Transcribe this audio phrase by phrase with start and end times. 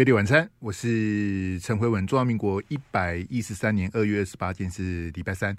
[0.00, 2.06] 飞碟晚餐，我是陈辉文。
[2.06, 5.54] 中华民国一百一十三年二月二十八，今天是礼拜三。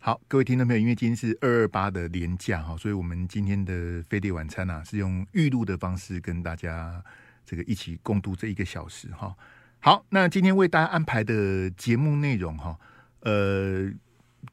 [0.00, 7.00] 好，各位听众朋友，因为今天是二二八的连假哈，所以我们今天的飞碟晚餐啊，是用预录的方式跟大家
[7.46, 9.32] 这个一起共度这一个小时哈。
[9.78, 12.76] 好，那今天为大家安排的节目内容哈，
[13.20, 13.88] 呃，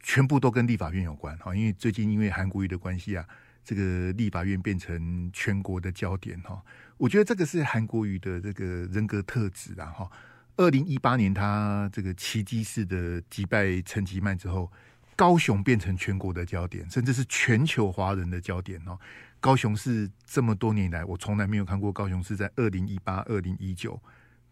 [0.02, 3.26] 全部都跟立法院有关哈，因为最近因为韩国瑜的关系啊。
[3.64, 6.62] 这个立法院变成全国的焦点哈，
[6.98, 10.12] 我觉得这个是韩国瑜的这个人格特质啊哈。
[10.58, 14.72] 二零一八年他这个奇迹式的击败陈吉迈之后，
[15.16, 19.00] 高雄变成全国的焦点，甚至是全球华人的焦点哦。
[19.40, 24.00] 高雄市这么多年来，我从来没有看过高雄市在二零一八、二零一九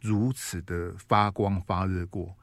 [0.01, 2.35] 如此的发光发热过。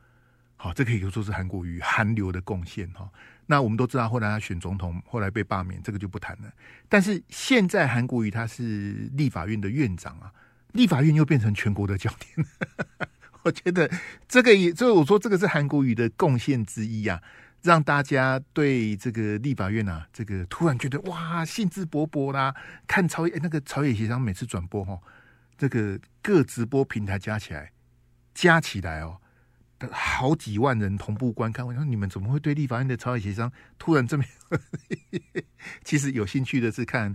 [0.56, 3.10] 好，这可以说是韩国瑜韩流的贡献哈。
[3.46, 6.52] 那我们都知道，后来他选总统，后来被罢免，这个就不谈了。
[6.88, 10.32] 但是现在韩国瑜他是立法院的院长啊，
[10.72, 12.46] 立法院又变成全国的焦点。
[13.44, 13.88] 我觉得
[14.26, 17.22] 这个也，所以我说这个是韩国瑜的贡献之一啊，
[17.62, 22.52] 让大家对这个立法院啊，这个突然觉得哇，兴致勃勃啦。
[22.88, 25.00] 看朝野那个朝野协商每次转播哦，
[25.56, 27.70] 这个各直播平台加起来，
[28.34, 29.20] 加起来哦。
[29.90, 34.24] 好几万人同步观看，我说你们怎么会对立法院的朝野协商突然这么？
[35.84, 37.14] 其实有兴趣的是看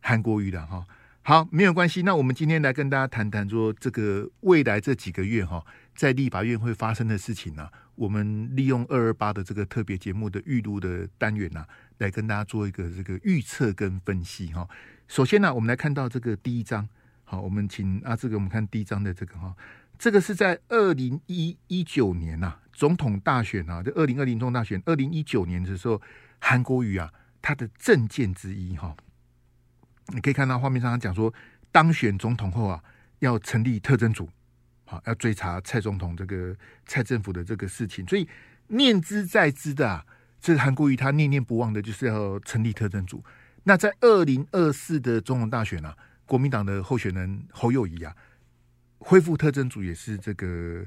[0.00, 0.86] 韩国瑜的哈。
[1.22, 2.02] 好，没有关系。
[2.02, 5.62] 那我们今天来跟大家谈谈说，这个未来这几个月哈，
[5.94, 7.68] 在立法院会发生的事情呢？
[7.96, 11.66] 我们利用二二八的这个特别节目的预录的单元呐，
[11.98, 14.66] 来跟大家做一个这个预测跟分析哈。
[15.08, 16.88] 首先呢，我们来看到这个第一章。
[17.24, 19.54] 好，我们请啊，这个我们看第一章的这个哈。
[19.98, 26.00] 这个是在二零一一九年呐、啊，总统大选啊，就二零二零总统大选，二零一九年的时候，
[26.38, 28.96] 韩国瑜啊，他的政见之一哈，
[30.14, 31.34] 你可以看到画面上他讲说，
[31.72, 32.80] 当选总统后啊，
[33.18, 34.30] 要成立特侦组，
[34.84, 36.56] 好，要追查蔡总统这个
[36.86, 38.28] 蔡政府的这个事情，所以
[38.68, 40.06] 念兹在兹的啊，
[40.40, 43.24] 这韩国瑜他念念不忘的就是要成立特侦组。
[43.64, 48.14] 那在二零二四的总统大选啊，国民党的候选人侯友宜啊。
[48.98, 50.84] 恢复特征组也是这个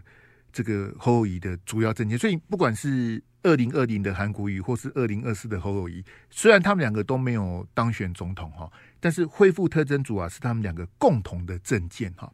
[0.51, 12.31] 这个侯友宜的主要政见，所以不管是二零二零的韩国瑜，或是二零二四的侯友宜，虽然他们两个都没有当选总统哈，但是恢复特征组啊是他们两个共同的政见哈。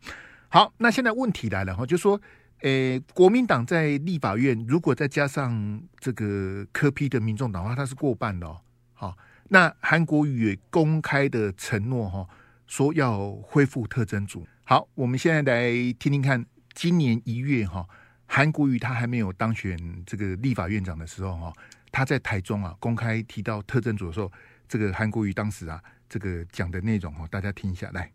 [0.50, 2.20] 好，那现在问题来了哈，就说，
[2.62, 8.60] 诶，国民党在立法院如果再加上这个科批的民众党的话，他是过半的哦。
[8.94, 9.18] 好，
[9.50, 12.28] 那韩国瑜也公开的承诺哈，
[12.66, 14.48] 说要恢复特征组。
[14.70, 17.88] 好，我们现在来听听看，今年一月哈，
[18.26, 21.54] 韩国瑜他还没有当选这个立法院长的时候哈，
[21.90, 24.30] 他在台中啊公开提到特侦组的时候，
[24.68, 28.12] 这个韩国瑜当时啊这个讲的内容哈，大家听一下来。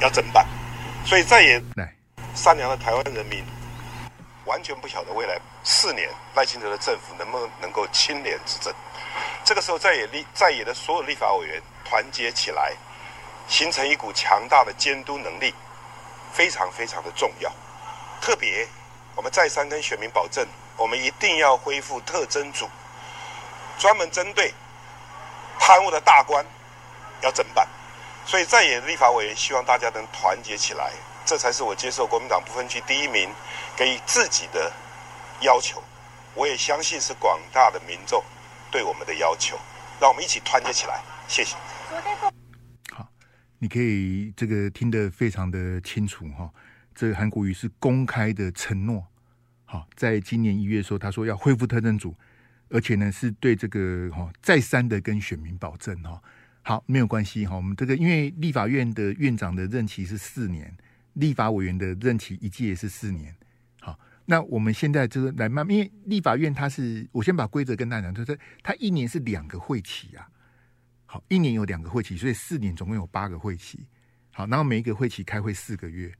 [0.00, 0.46] 要整版，
[1.04, 1.94] 所以再也来
[2.34, 3.44] 善良的台湾人民
[4.46, 8.72] 完全不晓得未来四年赖清德的政府能不能能够清廉执政。
[9.44, 12.72] 这个时候，在野立在野的所有立法委员团结起来。
[13.48, 15.54] 形成一股强大的监督能力，
[16.32, 17.50] 非常非常的重要。
[18.20, 18.68] 特别，
[19.14, 22.68] 我们再三跟选民保证，我们一定要恢复特侦组，
[23.78, 24.52] 专门针对
[25.58, 26.44] 贪污的大官
[27.22, 27.66] 要整办。
[28.26, 30.92] 所以，在野立法委员希望大家能团结起来，
[31.24, 33.32] 这才是我接受国民党不分区第一名
[33.74, 34.70] 给予自己的
[35.40, 35.82] 要求。
[36.34, 38.22] 我也相信是广大的民众
[38.70, 39.58] 对我们的要求，
[39.98, 41.00] 让我们一起团结起来。
[41.26, 41.56] 谢谢。
[43.60, 46.48] 你可以这个听得非常的清楚哈，
[46.94, 49.04] 这韩国瑜是公开的承诺，
[49.64, 52.14] 好，在今年一月的时候，他说要恢复特侦组，
[52.68, 56.22] 而且呢是对这个哈再三的跟选民保证哈，
[56.62, 60.72] 好，没有关系哈，我们这个因为立法院的院长的任期是四年，
[61.14, 63.34] 立法委员的任期一届也是四年，
[63.80, 70.28] 好，那我们现在就是来慢，因为立法院它是，我先把规则跟大家讲，就是它一年是两个会期啊。
[71.10, 73.86] 好，一年有两个会期，所以四年总共有八个会期。
[74.30, 76.12] 好，然后每一个会期开会四个月。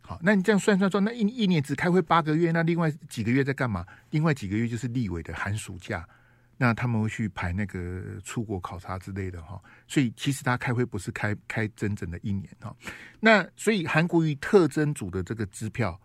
[0.00, 3.84] 好，那你这样算算算，那一一年只开会八个月，那另外几个月在干嘛？
[4.08, 6.08] 另外几个月就是立委的寒暑假，
[6.56, 9.60] 那他们会去排那个出国考察之类的哈。
[9.86, 12.74] 所以其实他开会不是开开整整的一年哈。
[13.20, 16.00] 那所以韩国瑜特侦组的这个支票。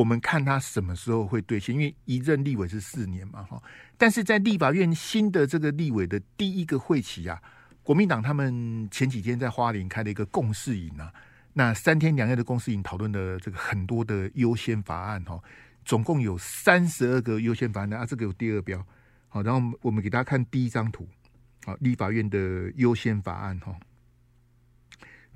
[0.00, 3.62] 我们看他什么时候会兑现，因为一任立委是四年嘛，哈。
[3.98, 7.38] 但是在立法院新的这个立委的第一个会期啊，
[7.82, 11.12] 国民党他们前几天在花莲开了一个共识营啊，
[11.52, 15.38] 那三天两夜的共识营讨论的这个很多的优先法案哈，
[15.84, 18.82] 总共有三十二个优先法案啊，这个有第二标，
[19.28, 21.06] 好，然后我们给大家看第一张图，
[21.66, 23.76] 好，立法院的优先法案哈，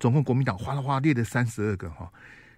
[0.00, 2.10] 总共国民党哗啦哗列的三十二个哈。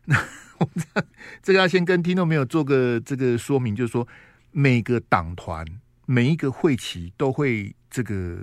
[0.07, 0.17] 那
[0.59, 1.07] 我们
[1.43, 4.07] 这个要先跟听众朋友做个这个说明，就是说
[4.51, 5.65] 每个党团
[6.07, 8.39] 每一个会期都会这个，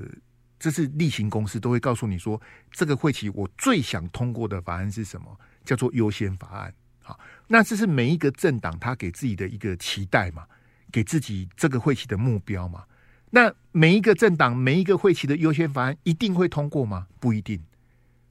[0.60, 6.74] 这是例行公事，都会告诉你说，这个会期我最想通过的法案是什么，叫做优先法案。
[7.01, 10.45] 好，那这是每一个政党他给自己的一个期待嘛，
[10.92, 12.83] 给自己这个会期的目标嘛。
[13.31, 17.07] 那每一个政党每一个会期的优先法案一定会通过吗？
[17.19, 17.63] 不一定。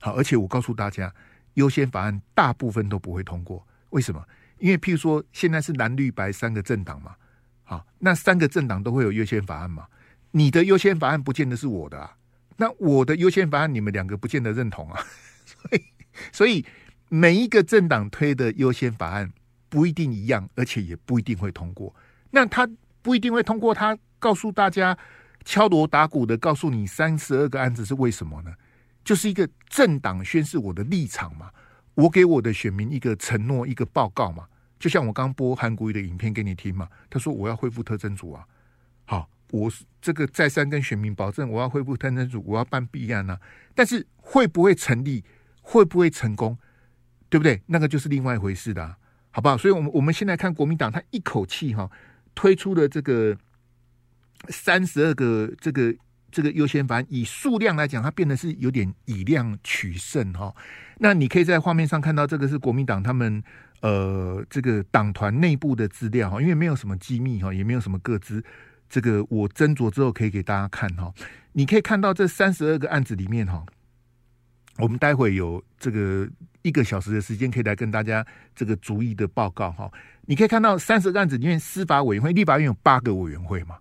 [0.00, 1.14] 好，而且我告诉大家，
[1.54, 3.66] 优先法案大部分都不会通过。
[3.90, 4.24] 为什么？
[4.58, 7.14] 因为譬如说，现在是蓝绿白三个政党嘛。
[7.64, 9.86] 好，那三个政党都会有优先法案嘛。
[10.32, 12.16] 你的优先法案不见得是我的啊。
[12.56, 15.00] 那我的优先法案你们两个不见得认同啊。
[15.44, 15.84] 所以，
[16.32, 16.64] 所以。
[17.14, 19.30] 每一个政党推的优先法案
[19.68, 21.94] 不一定一样，而且也不一定会通过。
[22.30, 22.66] 那他
[23.02, 24.96] 不一定会通过，他告诉大家
[25.44, 28.54] 敲锣打鼓的告诉你三十二个案子是为什么呢？
[29.04, 31.50] 就是一个政党宣示我的立场嘛，
[31.94, 34.46] 我给我的选民一个承诺，一个报告嘛。
[34.78, 38.44] 就像我刚播韩国瑜的影片给你听嘛，他说我要恢复特侦组啊，
[39.04, 39.70] 好，我
[40.00, 43.40] 这个再三跟选民保证我要恢复特侦组，我要办弊案啊。
[43.74, 45.24] 但是会不会成立？
[45.60, 46.58] 会不会成功？
[47.30, 47.62] 对不对？
[47.66, 48.96] 那个就是另外一回事的，
[49.30, 49.56] 好不好？
[49.56, 51.88] 所以，我们我们现在看国民党，他一口气哈
[52.34, 53.38] 推出了这个
[54.48, 55.94] 三十二个这个
[56.32, 60.52] 这个优先法案，以数量来讲，它变得是有点以量取胜哈。
[60.98, 63.42] 那你可以在画面上看到，这个是国民党他们
[63.80, 68.42] 呃这个党团内部的资料哈，因为没有什么机密哈，也没有什么个资，
[68.88, 71.12] 这个我斟酌之后可以给大家看哈。
[71.52, 73.64] 你可以看到这三十二个案子里面哈。
[74.78, 76.26] 我们待会有这个
[76.62, 79.90] 一个小时的时间，可以来跟大家这个逐一的报告哈。
[80.24, 83.76] 你可以看到三十个案子里面，司法委员会、立法院有八个委员会嘛？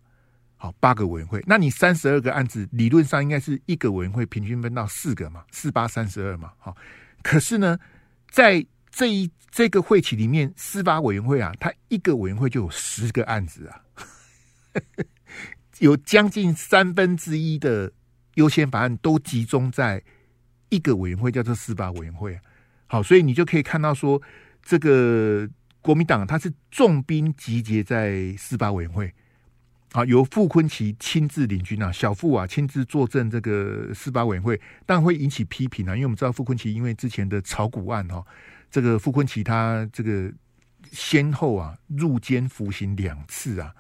[0.61, 1.43] 好，八个委员会。
[1.47, 5.43] 那你三十二个案子，理论上应该是一个委员会平均分到四个嘛？
[5.49, 6.51] 四八三十二嘛？
[6.59, 6.77] 好，
[7.23, 7.79] 可是呢，
[8.29, 13.81] 在这一这个会期里面，司法委员会啊，它一个委员会就有十个案子啊，
[15.79, 17.91] 有将近三分之一的
[18.35, 20.03] 优先法案都集中在。
[20.73, 22.39] 一个委员会叫做司法委员会，
[22.87, 24.21] 好，所以你就可以看到说，
[24.63, 25.45] 这个
[25.81, 29.13] 国民党它是重兵集结在司法委员会，
[29.93, 38.25] 啊，由傅坤奇亲自领军啊，小傅啊亲自坐镇这个司法委员会，但会引起批评啊，因为我们知道傅崐萁因为之前的炒股案哈，
[38.69, 40.31] 这个傅崐萁他这个
[40.91, 43.75] 先后啊入监服刑两次啊，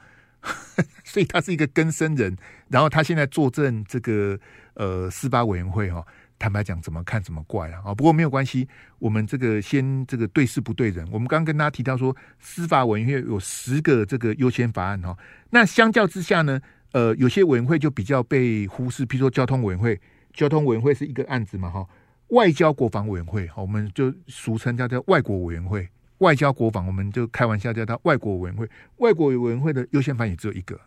[1.05, 2.35] 所以他是一个更生人，
[2.67, 4.37] 然后他现在坐镇这个
[4.73, 6.05] 呃司法委员会哈。
[6.41, 7.83] 坦白讲，怎么看怎么怪啊！
[7.85, 8.67] 啊，不过没有关系，
[8.97, 11.07] 我们这个先这个对事不对人。
[11.11, 15.15] 我们刚刚跟大家提到说，司法委员会有十个这个优先法案哈。
[15.51, 16.59] 那相较之下呢，
[16.93, 20.01] 呃，有些委员会就比较被忽视，譬如说交通委员会，
[20.33, 21.87] 交通委员会是一个案子嘛哈。
[22.29, 28.67] 外交国防委员会，我们就俗称叫叫外国委员会，外交国防，我们就开玩笑叫它外国委员会。
[28.97, 30.79] 外国委员会的优先法也只有一个。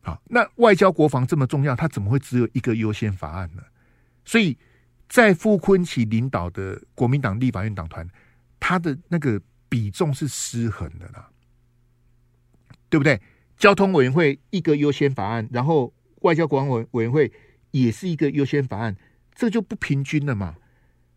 [0.00, 3.62] 好，那外交国防这么重要，它怎么会只有一个优先法案呢？
[4.24, 4.56] 所以
[5.08, 8.08] 在傅崐萁领导的国民党立法院党团，
[8.58, 11.30] 他的那个比重是失衡的啦，
[12.88, 13.20] 对不对？
[13.56, 17.30] 交通委员会一个优先法案，然后外交国防委委员会
[17.72, 18.96] 也是一个优先法案，
[19.34, 20.56] 这就不平均了嘛。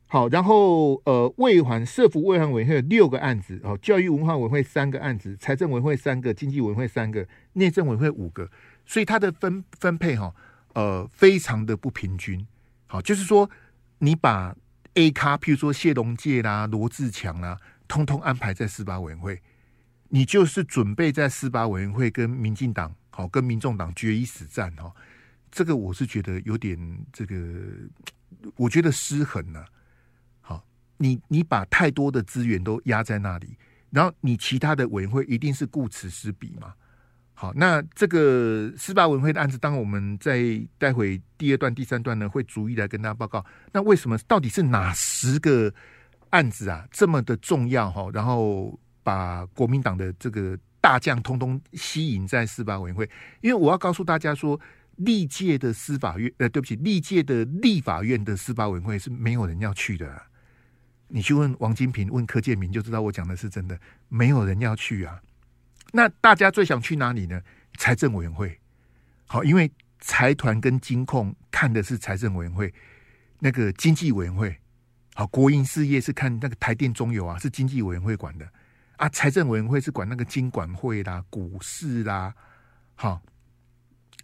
[0.07, 8.51] 好，然后呃，卫环社福卫环委员会有六个案子，哦，教育文化委员会三个案子，财政委员会三个，经济委员会三个，内政委员会五个，
[8.85, 10.35] 所以它的分分配哈，
[10.73, 12.45] 呃，非常的不平均。
[12.93, 13.49] 好，就是说，
[13.97, 14.55] 你把
[14.93, 17.57] A 咖，譬如说谢龙介啦、罗志强啦，
[17.87, 19.41] 通通安排在司法委员会，
[20.09, 24.93] 你就是准备在司法委员会跟民进党好，跟民众党决一死战哈。
[25.49, 26.77] 这个我是觉得有点
[27.11, 27.35] 这个，
[28.57, 29.65] 我觉得失衡了。
[30.39, 30.63] 好，
[30.97, 33.57] 你你把太多的资源都压在那里，
[33.89, 36.75] 然后你其他的委员会一定是顾此失彼嘛。
[37.35, 43.43] 好，那这个司法委员会的案子，当我们在待会第二段、第三段呢，会逐一来跟大家报告。
[43.71, 45.73] 那为什么到底是哪十个
[46.29, 48.07] 案子啊，这么的重要哈？
[48.13, 53.09] 然后把国民党的这个大将通通吸引在司法委员会，
[53.41, 54.57] 因为我要告诉大家说，
[54.97, 60.21] 历届的司法院，呃，对不起，历届的立法院的司法委员会是没有人要去的。
[61.07, 65.19] 你去问王金平、问柯建铭，就知道我讲的是真的，没有人要去啊。
[65.95, 67.39] 那大家最想去哪里呢？
[67.77, 68.59] 财政委员会，
[69.27, 72.73] 好，因为财团跟金控看的是财政委员会，
[73.37, 74.57] 那个经济委员会，
[75.13, 78.47] 好，国营事业是看那个台电中油啊，是经济委员会管的
[78.97, 82.33] 啊，财政委员会是管那个金管会啦、股市啦，
[82.95, 83.21] 好，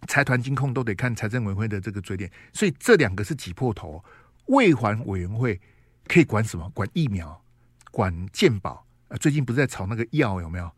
[0.08, 4.04] 财团金控都得看财政委员会的这个嘴脸，所以这两个是挤破头。
[4.46, 5.60] 卫环委员会
[6.08, 6.68] 可以管什么？
[6.70, 7.40] 管疫苗，
[7.92, 10.68] 管健保啊，最近不是在炒那个药有没有？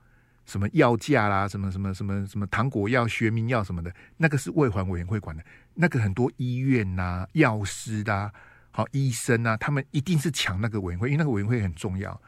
[0.45, 5.45] 什么药价啦，什么什么什么什么糖果药、学名药什么的，那个是卫环委员会管的。
[5.75, 8.33] 那个很多医院呐、啊、药师啦、啊、
[8.71, 12.21] 好医生啊，他们一定是抢那个委员会，因为那个委员会很重要。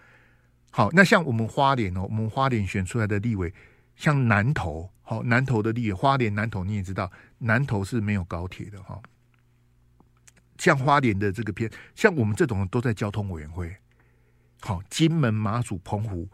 [0.71, 3.53] 好，那像我们花莲哦，我们花莲选出来的立委，
[3.97, 9.01] 像南投，好南投的立委，花莲南投你也知道，南投是没有高铁的哈。
[10.57, 13.77] 像花莲的这个片，像我们这种都在交通委员会。
[14.61, 16.29] 好，金门、马祖、澎湖。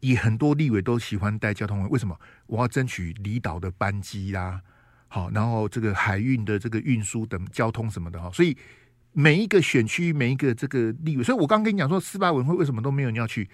[0.00, 2.18] 也很多立委都喜欢带交通委，为什么？
[2.46, 4.60] 我要争取离岛的班机啦，
[5.08, 8.56] 好，然后这个海运的这个运输等交通什么的哈，所以
[9.12, 13.48] 每一个选区每一个这个立委，所以我刚跟你讲说，司法委员会为什么都没有人要去？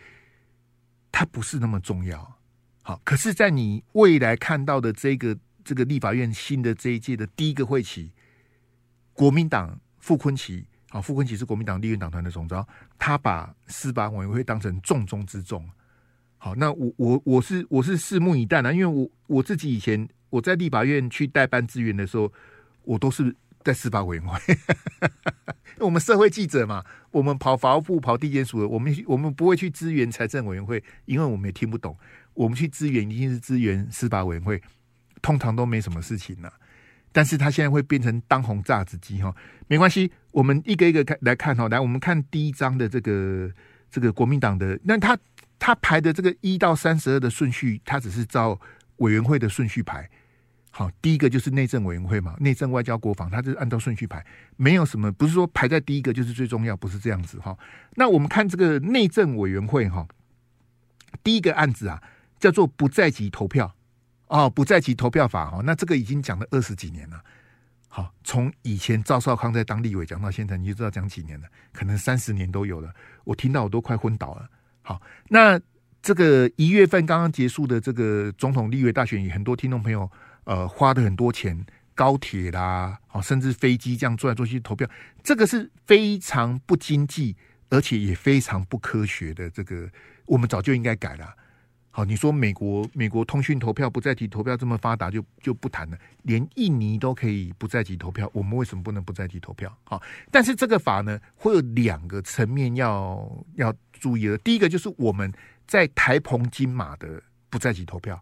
[1.13, 2.39] 它不是那么重要，
[2.83, 8.13] 好，可是，在你未来看到的这个这个立法院新的这一届的第一个会期，
[9.13, 12.67] 国民党傅崐萁，啊，傅崐萁是国民党立院党团的总召，
[12.99, 15.69] 他把司法委员会当成重中之重。
[16.45, 22.33] 好，那我我我是我是拭目以待啊，因为我我自己以前我在立法院去代班支援的时候，
[22.83, 23.33] 我都是
[23.63, 24.37] 在司法委员会。
[25.79, 31.97] 我们社会记者嘛，我们跑法务部、跑地检署的，我们我们不会去支援财政委员会，因为我们也听不懂。
[32.35, 34.61] 我们去支援一定是支援司法委员会，
[35.23, 36.53] 通常都没什么事情了。
[37.13, 39.33] 但是他现在会变成当红炸子鸡哈，
[39.69, 43.49] 没关系，我们一个一个看来看哈，来我们看第一章的这个
[43.93, 45.17] 这个国民党的，那他。
[45.65, 48.61] 他排的这个一到三十二的顺序，他只是照
[48.97, 50.11] 委员会的顺序排。
[50.73, 54.27] 好，第一个就是内政委员会嘛，内政、外交、国防，他是按照顺序排，
[54.57, 57.57] 没有什么，不是说排在第一个就是最重要，不是这样子哈。
[57.95, 60.05] 那我们看这个内政委员会哈，
[61.23, 62.03] 第一个案子啊
[62.41, 63.73] 叫做不在籍投票
[64.27, 67.23] 哦，不在籍投票法哈，那这个已经讲了二十几年了。
[67.87, 72.93] 好，从以前赵少康在当立委讲到现在，你就知道讲几年了，可能三十年都有了。
[73.23, 74.51] 我听到我都快昏倒了。
[74.83, 75.61] 好，那
[76.03, 80.11] 这个一月份刚刚结束的这个总统立委大选，很多听众朋友
[80.45, 84.89] 呃花的很多钱，高铁啦，好，甚至飞机这样坐来坐去投票，
[85.23, 87.37] 这个是非常不经济，
[87.71, 89.49] 而且也非常不科学的。
[89.51, 89.89] 这个
[90.27, 91.33] 我们早就应该改了。
[91.95, 95.99] 好，你说美国美国通讯投票不在籍投票这么发达，就就不谈了。
[96.23, 99.71] 连印尼都可以不在籍投票，我们为什么不能不在籍投票？
[99.85, 104.39] 好，但是这个法呢，会有两个层面要要注意的。
[104.39, 105.31] 第一个就是我们
[105.67, 108.19] 在台澎金马的不在籍投票，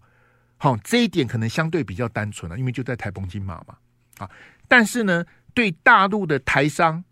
[0.57, 3.77] 好，这一点可能相对比较单纯了，因为就在台澎金马嘛。
[4.19, 4.29] 啊，
[4.67, 5.25] 但是呢，
[5.55, 7.05] 对大陆的台商，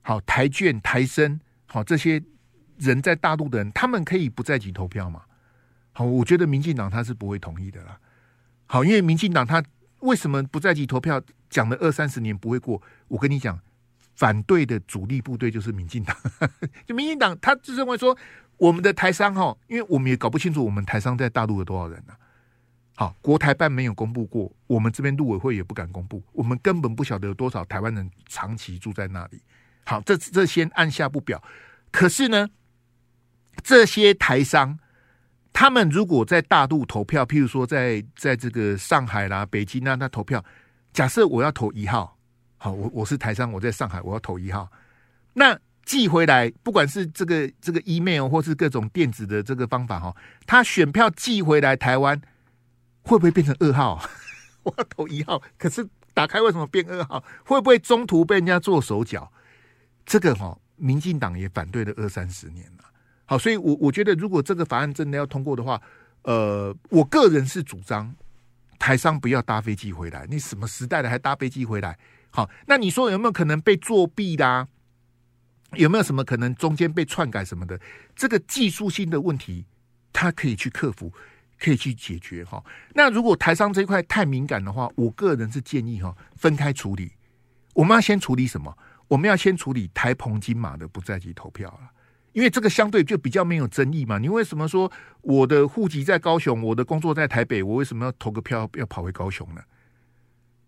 [0.00, 2.22] 好台眷、台生，好这些
[2.78, 5.20] 人在大陆的人，他们可以不在籍投票吗？
[5.96, 7.98] 好，我觉得民进党他是不会同意的啦。
[8.66, 9.64] 好，因为民进党他
[10.00, 11.22] 为什么不在籍投票？
[11.48, 12.82] 讲了二三十年不会过。
[13.08, 13.58] 我跟你讲，
[14.14, 16.14] 反对的主力部队就是民进党。
[16.84, 18.14] 就民进党，他就认为说，
[18.58, 23.06] 我们的台商哈，因为我们也搞不清楚我们台商在大陆有多少人呢、啊。
[23.06, 29.40] 好，国台办没有公布过，我们这边陆委会也不敢公布，我们根本不晓得有多少台湾人长期住在那里。
[29.86, 31.42] 好，这这先按下不表。
[31.90, 32.50] 可是呢，
[33.62, 34.78] 这些台商。
[35.58, 40.44] 他们如果在大陆投票，譬如说在在这个上海啦、北京啊，那投票，
[40.92, 42.14] 假设我要投一号，
[42.58, 44.70] 好，我我是台商，我在上海，我要投一号，
[45.32, 52.20] 那寄回来，不管是这个这个 email 或是各种电子的这个方法哈，他选票寄回来台湾，
[53.00, 54.06] 会不会变成二号？
[54.62, 57.24] 我要投一号，可是打开为什么变二号？
[57.46, 59.32] 会不会中途被人家做手脚？
[60.04, 62.84] 这个哈，民进党也反对了二三十年了。
[63.26, 65.80] 好，所以我，我觉得，如果这个法案真的要通过的话，
[66.22, 68.14] 呃，我个人是主张
[68.78, 70.26] 台商不要搭飞机回来。
[70.30, 71.98] 你什么时代了还搭飞机回来？
[72.30, 74.68] 好，那你说有没有可能被作弊啦？
[75.72, 77.80] 有没有什么可能中间被篡改什么的？
[78.14, 79.66] 这个技术性的问题，
[80.12, 81.12] 它可以去克服，
[81.58, 82.62] 可以去解决哈。
[82.94, 87.10] 那如果台商这一块太敏感的话，我个人是建议哈分开处理。
[87.74, 88.78] 我们要先处理什么？
[89.08, 91.90] 我们要先处理台澎金马的不在籍投票了。
[92.36, 99.62] 因为这个相对就比较没有争议嘛，你为什么说我的户籍在高雄，我的工作在台北，我为什么要投个票要跑回高雄呢？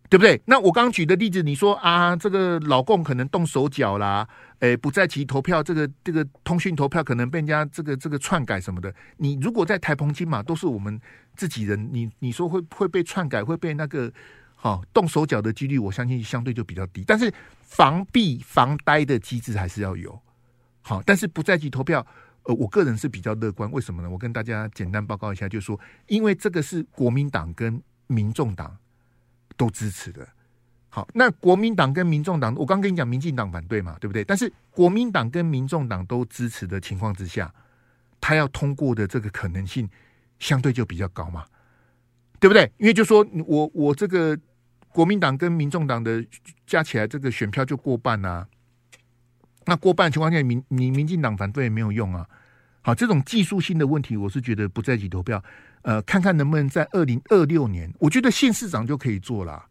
[0.09, 0.41] 对不对？
[0.47, 4.27] 那我刚举的例子，你说啊，这个老共可能动手脚啦，
[4.61, 8.91] 诶，不在其投票，这个这个通讯投票可能被人家这个这个篡改什么的。
[9.19, 10.99] 你如果在台澎金马都是我们
[11.37, 14.11] 自己人，你你说会会被篡改，会被那个
[14.55, 17.05] 好、哦、动手脚的几率，我相信相对就比较低。
[17.07, 20.19] 但是防弊防呆的机制还是要有。
[20.83, 22.07] 好，但是不在籍投票，
[22.45, 23.71] 呃，我个人是比较乐观。
[23.71, 24.09] 为什么呢？
[24.09, 28.77] 我跟大家简单报告一下，就是说，因为这个是国民党跟民众党
[29.57, 30.27] 都支持的。
[30.91, 34.25] 好，那国民党跟民众党，我刚跟你讲，民进党反对嘛，对不对？
[34.25, 37.53] 但是国民党跟民众党都支持的情况之下，
[38.21, 39.89] 他要通过的这个可能性
[40.39, 41.45] 相对就比较高嘛，
[42.41, 42.73] 对不对？
[42.79, 44.37] 因为就说我我这个
[44.89, 46.25] 国民党跟民众党的
[46.67, 48.49] 加起来这个选票就过半啊，
[49.69, 52.27] 那过半情况下，民你民进党反对也没有用啊。
[52.81, 55.45] 好，这种技术性的问题，我是觉得不在一起投票，
[55.83, 59.63] 呃，看看能不能在二零二六年，我觉得县市长就可以做了，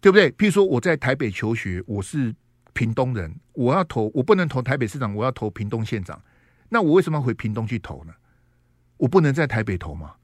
[0.00, 0.32] 对不对？
[0.32, 2.34] 譬如说我在台北求学，我是
[2.72, 6.20] 屏东人，我要投，我不能投台北市长，我要投屏东县长，
[6.68, 8.12] 那我为什么要回屏东去投呢？
[8.96, 10.14] 我不能在台北投吗？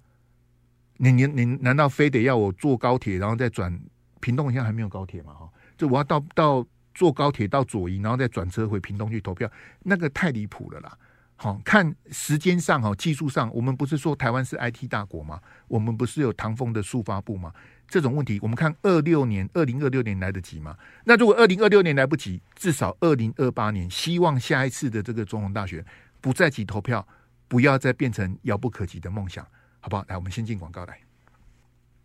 [0.97, 3.81] 你你你难道非得要我坐高铁，然后再转
[4.21, 4.51] 屏东？
[4.51, 5.33] 现在还没有高铁嘛？
[5.33, 9.51] 哈，就我要到到坐高铁到左营，然后再转车回屏东去投票，
[9.85, 10.97] 那个太离谱了啦。
[11.37, 15.41] 好，看时间上哈，技术上，我们不是说台湾是 IT 大国吗？
[15.69, 17.51] 我们不是有唐凤的速发布吗？
[17.89, 20.77] 这种问题，我们看二六年、二零二六年来得及吗？
[21.05, 25.83] 那如果二零二六年来不及，至少二零二八年，希望下一次的这个中统大选
[26.21, 27.09] 不在籍投票，
[27.49, 29.43] 不要再变成遥不可及的梦想，
[29.81, 30.05] 好不好？
[30.09, 30.99] 来，我们先进广告来。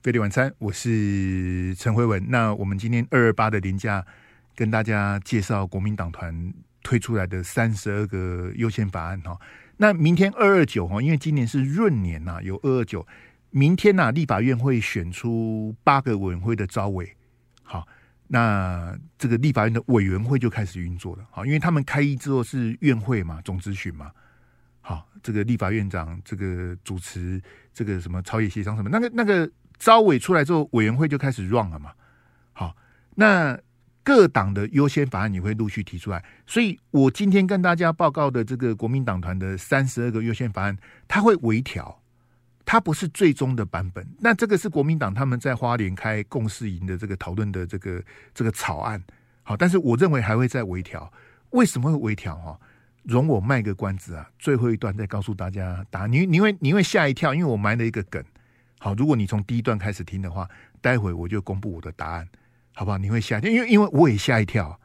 [0.02, 2.24] 飞碟晚餐，我是陈辉文。
[2.30, 4.06] 那我们今天二二八的连假，
[4.56, 6.54] 跟大家介绍国民党团。
[6.88, 9.36] 推出来的三十二个优先法案哈，
[9.78, 13.04] 那明天二二九哈，因为今年是闰年呐，有二二九，
[13.50, 17.12] 明天呐，立法院会选出八个委员会的招委，
[17.64, 17.88] 好，
[18.28, 24.12] 那这个立法院的委员会就开始运作了，好，因为他们开议之后是院会嘛，总咨询嘛，
[24.80, 27.42] 好，这个立法院长这个主持
[27.74, 31.94] 这个什么朝野协商什么，那个那个招委出来之后，委员会就开始 run 了嘛，
[32.54, 32.76] 好，
[33.16, 33.60] 那。
[34.06, 42.00] 各党的优先法案你会陆续提出来，所以我今天跟大家报告的这个国民党团的三十二个优先法案，它会微调，
[42.64, 44.08] 它不是最终的版本。
[44.20, 49.04] 那这个是国民党他们在花莲开共事营的这个讨论的这个这个草案，
[49.42, 51.12] 好，但是我认为还会再微调。
[51.50, 52.36] 为什么会微调？
[52.36, 52.60] 哈，
[53.02, 56.12] 容我卖个关子啊，最后一段再告诉大家答案。
[56.12, 58.24] 你你会你会吓一跳，因为我埋了一个梗。
[58.78, 60.48] 好，如果你从第一段开始听的话，
[60.80, 62.28] 待会我就公布我的答案。
[62.76, 62.98] 好不好？
[63.00, 64.80] 你会吓一跳，因为因为我也吓一跳。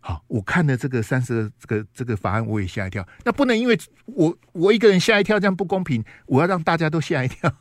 [0.00, 3.06] 好，我看了这个三十这个这个法案，我也吓一跳。
[3.24, 6.02] 那不能因为我我一个人吓一跳，这样不公平。
[6.26, 7.52] 我要让大家都吓一跳，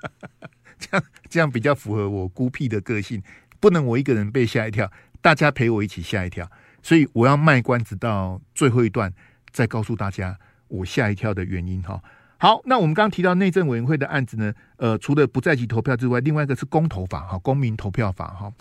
[0.78, 3.22] 这样这样比较符合我孤僻的个性。
[3.58, 4.90] 不能我一个人被吓一跳，
[5.22, 6.50] 大家陪我一起吓一跳。
[6.82, 9.10] 所以我要卖关子到最后一段，
[9.50, 10.36] 再告诉大家
[10.68, 12.02] 我吓一跳的原因哈。
[12.38, 18.52] 好，那我们刚刚提到内政委员会的案子呢，呃，除了不在籍投票之外，另外一个是公投法哈，公民投票法哈。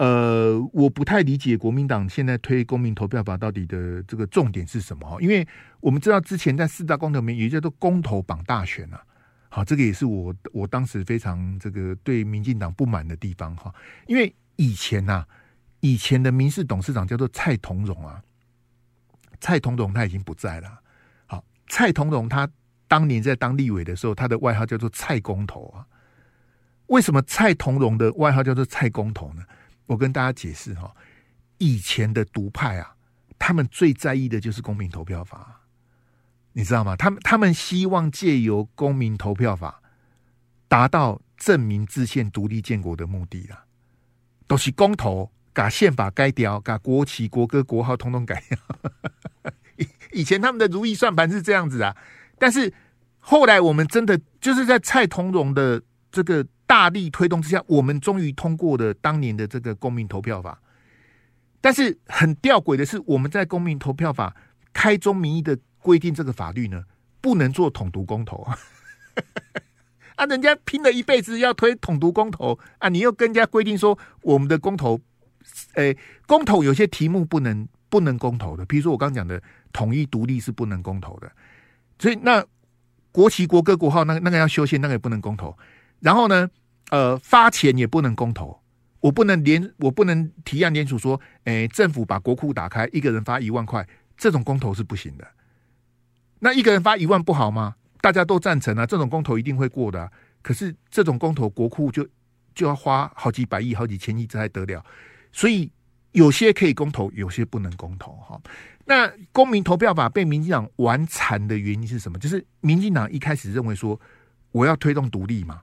[0.00, 5.20] 呃，我不太理解国民党现在推公民投票法到底的这个重点是什么？
[5.20, 5.46] 因为
[5.78, 9.04] 我们知道之前在四大公投里面也叫做公投绑大选啊。
[9.50, 13.70] 好，这个也是我我当时非常这个对民进党不满的地方哈。
[14.06, 15.28] 因为以前呐、啊，
[15.80, 18.22] 以前的民事董事长叫做蔡同荣啊，
[19.38, 20.80] 蔡同荣他已经不在了。
[21.26, 22.48] 好，蔡同荣他
[22.88, 25.84] 当年在当立委的时候，他的外号叫做蔡公投啊。
[26.86, 29.42] 为什么蔡同荣的外号叫做蔡公投呢？
[29.90, 30.94] 我跟大家解释哈，
[31.58, 32.94] 以前的独派啊，
[33.40, 35.62] 他们最在意的就是公民投票法，
[36.52, 36.94] 你知道吗？
[36.94, 39.82] 他们他们希望借由公民投票法，
[40.68, 43.64] 达到证明自宪、独立建国的目的啊，
[44.46, 48.56] 都是公投，把宪法改掉，把国旗、国歌、国号通通改掉。
[49.76, 51.96] 以以前他们的如意算盘是这样子啊，
[52.38, 52.72] 但是
[53.18, 56.46] 后来我们真的就是在蔡同荣的这个。
[56.70, 60.62] 大力推动之下，我们终于通过了当年的这个公民投票法。
[61.60, 64.36] 但是很吊诡的是，我们在公民投票法
[64.72, 66.84] 开宗明义的规定，这个法律呢，
[67.20, 68.56] 不能做统独公投 啊！
[70.14, 75.00] 啊人家拼了一辈子要推统独公投啊，你又跟人家规定说，我们的公投，
[75.74, 81.32] 诶、公投有些题目不能不能公投的，比如说我刚讲的统一独立是不能公投的，
[81.98, 82.46] 所以那
[83.10, 85.58] 国旗、国歌、国号，那个那个要修宪，那个也不能公投。
[85.98, 86.48] 然后呢？
[86.90, 88.60] 呃，发钱也不能公投，
[89.00, 95.26] 我不能连我不能提案联署说，诶，政府把国库打开，一个人发一万块，这种公投是不行的。
[96.40, 97.76] 那一个人发一万不好吗？
[98.00, 100.10] 大家都赞成啊，这种公投一定会过的。
[100.42, 102.06] 可是这种公投，国库就
[102.54, 104.84] 就要花好几百亿、好几千亿，这还得了？
[105.30, 105.70] 所以
[106.12, 108.12] 有些可以公投，有些不能公投。
[108.12, 108.40] 哈，
[108.86, 112.18] 那公民投票法被民进党玩惨的原因是什么？
[112.18, 114.00] 就是民进党一开始认为说，
[114.50, 115.60] 我要推动独立嘛。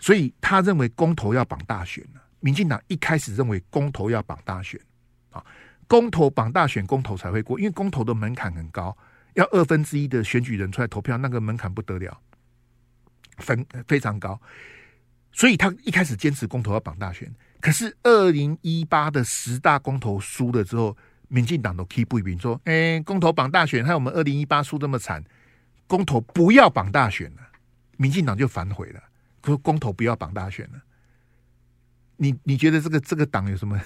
[0.00, 2.04] 所以他认为公投要绑大选，
[2.40, 4.80] 民进党一开始认为公投要绑大选
[5.30, 5.44] 啊，
[5.86, 8.96] 公投绑大选，公投才会过，因为公投的门槛很高，
[9.34, 12.18] 要二分之一的选举人出来投票，那个门槛不得了，
[13.36, 14.40] 分非常高。
[15.32, 20.96] 所以他一开始坚持公投要绑大选，可是二零一八的十大公投输了之后，
[21.28, 25.22] 民进党都 keep 不平说，哎，公投绑大选，害我们二零一八输这么惨。
[25.86, 27.42] 公投不要绑大选了，
[27.96, 29.00] 民进党就反悔了，
[29.44, 30.82] 说公投不要绑大选了。
[32.16, 33.80] 你你觉得这个这个党有什么？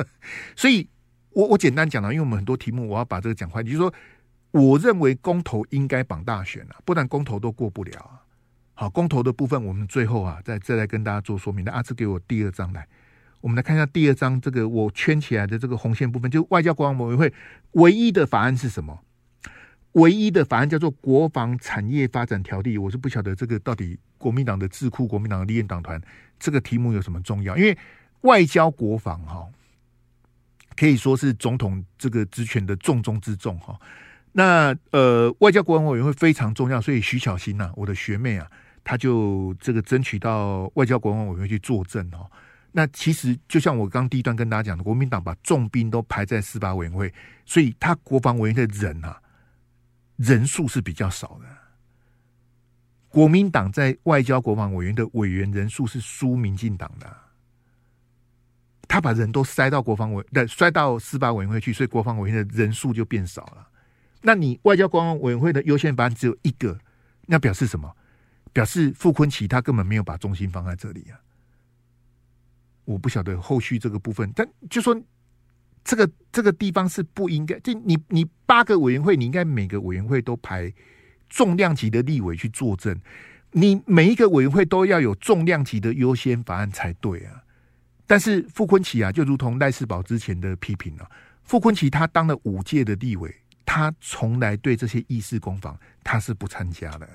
[0.56, 0.88] 所以
[1.30, 3.92] 我我简单讲了，因为我们很多题目我要把这个讲快，就是说，
[4.52, 8.24] 我认为公投应该绑大选啊，不然公投都过不了啊。
[8.72, 11.64] 好，公投的部分我们最后啊再再来跟大家做说明。
[11.64, 12.88] 那阿志给我第二张来。
[13.40, 17.32] 我们来看一下第二章，这个我圈起来的这个红线部分，就外交国防委员会
[17.72, 19.04] 唯一的法案是什么？
[19.94, 22.78] 唯一的法案叫做《国防产业发展条例》。
[22.82, 26.00] 我是不晓得这个到底国民党的智库、国民党的立院党团
[26.38, 27.56] 这个题目有什么重要？
[27.56, 27.76] 因为
[28.22, 29.46] 外交国防哈，
[30.76, 33.78] 可以说是总统这个职权的重中之重哈。
[34.32, 38.50] 那呃，外交国防委员会非常重要，所以徐巧芯呐，我的学妹啊，
[38.82, 42.28] 她就这个争取到外交国防委员会去作证哈。
[42.72, 47.14] 那其实就像我刚第一段跟大家讲的，国民党把重兵都排在司法委员会，
[47.46, 49.20] 所以他国防委员会的人啊，
[50.16, 51.46] 人数是比较少的。
[53.08, 57.16] 国民党在外交国防委员的委员人数是输民进党的，
[58.88, 63.68] 他把人都塞到国防委，对，塞到四八委员会去，所以国防委员的人数就变少了。
[64.22, 66.78] 那你外交国防委员会的优先法案只有一个，
[67.26, 67.94] 那表示什么？
[68.52, 71.20] 表示傅昆奇他根本没有把重心放在这里啊。
[72.84, 75.00] 我不晓得后续这个部分，但就说
[75.84, 77.58] 这个这个地方是不应该。
[77.60, 80.72] 就你你八个委员会，你应该每个委员会都排
[81.28, 82.98] 重量级的立委去作证，
[83.52, 87.44] 你每一个委员会都要有重量级的优先法案才对啊。
[88.06, 91.08] 但是傅昆奇啊，就如同赖世宝之前的批评啊，
[91.42, 97.08] 傅昆奇他当了五届的立委，他从来对这些议事攻防他是不参加的。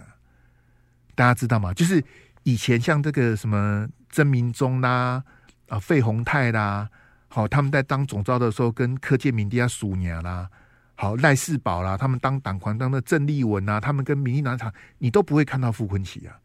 [1.15, 1.73] 大家知道吗？
[1.73, 2.03] 就是
[2.43, 5.23] 以前像这个什么曾明忠啦。
[5.69, 6.89] 啊，费鸿泰啦，
[7.31, 10.49] 好，他们在当总召的时候，跟柯建铭底下数年啦，
[10.95, 16.39] 好赖世宝啦，他们当党团当的郑丽文啊，他们跟民进党场，你都不会看到傅昆奇啊，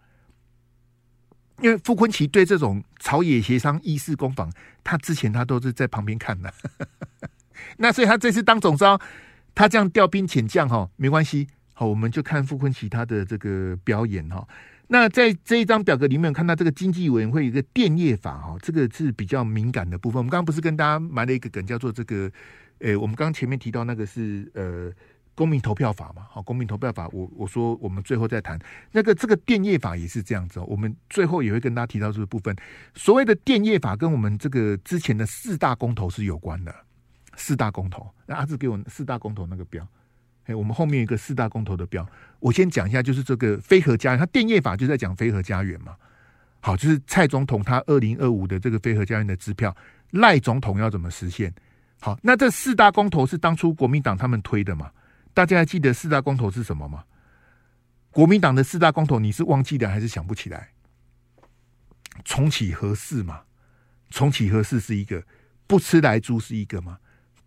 [1.62, 4.52] 因为傅昆奇对这种朝野协商、议事攻防，
[4.84, 6.52] 他之前他都是在旁边看的，
[7.78, 9.00] 那所以他这次当总召，
[9.54, 14.46] 他这样调兵遣将哈，没关系，好，我们就看傅昆奇他的这个表演哈。
[14.88, 20.18] 那在这一张表格里面，看到这个经济委员会有一个电业法哈，这个是比较敏感的部分。
[20.18, 22.30] 我们刚刚不是跟大家埋了一个梗，叫做这个，
[22.80, 24.92] 诶，我们刚前面提到那个是呃
[25.34, 28.58] 公民投票法嘛，好，公民投票法，我我说我们最后再谈
[28.92, 32.54] 那个这个电业法也是这样子，哦我们最后也会跟大家提到这个部分。
[32.94, 36.74] 所谓的电业法跟我们这个之前的四大公投是有关的，
[37.36, 39.88] 四大公投，那阿志给我四大公投那个表。
[40.46, 42.06] 哎，我们后面一个四大公投的标，
[42.38, 45.96] 我先讲一下，就是这个非核家园，它电业法就在讲非核家园嘛。
[46.60, 49.74] 好，就是蔡总统他二零二五的这个非核家园的支票，
[50.10, 51.54] 赖总统要怎么实现？
[52.00, 54.90] 好，那这四大公投是当初国民党他们推的嘛？
[55.32, 57.04] 大家还记得四大公投是什么吗？
[58.10, 60.68] 国民党的四大公投，你是忘记了还是想不起来？
[62.24, 63.40] 重启核四嘛？
[64.10, 65.22] 重启核四是一个，
[65.66, 66.98] 不吃莱猪是一个嘛？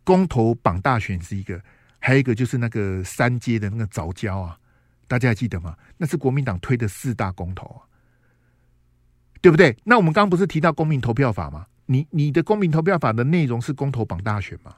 [0.03, 1.61] 公投绑大选是一个。
[1.99, 4.57] 还有一个就是那个三阶的那个早教啊，
[5.07, 5.75] 大家还记得吗？
[5.97, 7.81] 那是国民党推的四大公投啊，
[9.41, 9.75] 对不对？
[9.83, 11.65] 那我们刚刚不是提到公民投票法吗？
[11.87, 14.75] 你你的公民投票法的内容是公投榜大选吗？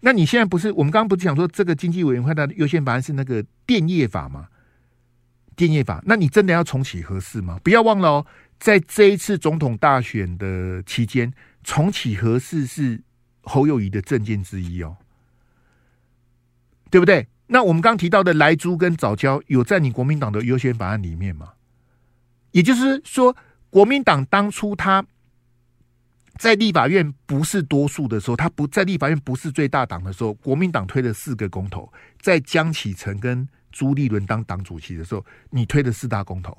[0.00, 4.48] 那你现在不是我们刚刚不是讲说这个经济委员会的优先法案是那个电业法吗？
[5.54, 7.60] 电业法，那你真的要重启核四吗？
[7.62, 8.26] 不要忘了哦，
[8.58, 13.00] 在这一次总统大选的期间，重启核四是
[13.42, 14.96] 侯友宜的政见之一哦。
[16.92, 17.26] 对不对？
[17.46, 21.54] 那我们刚提到的莱猪跟藻礁有在你国民党的优先法案里面吗？
[22.50, 23.34] 也就是说，
[23.70, 25.02] 国民党当初他
[26.36, 36.54] 在立法院不是多数的时候，他不在立法院不是最大党的时候，国民党推了四个公投，在江启臣跟朱立伦当党主席的时候，你推了四大公投。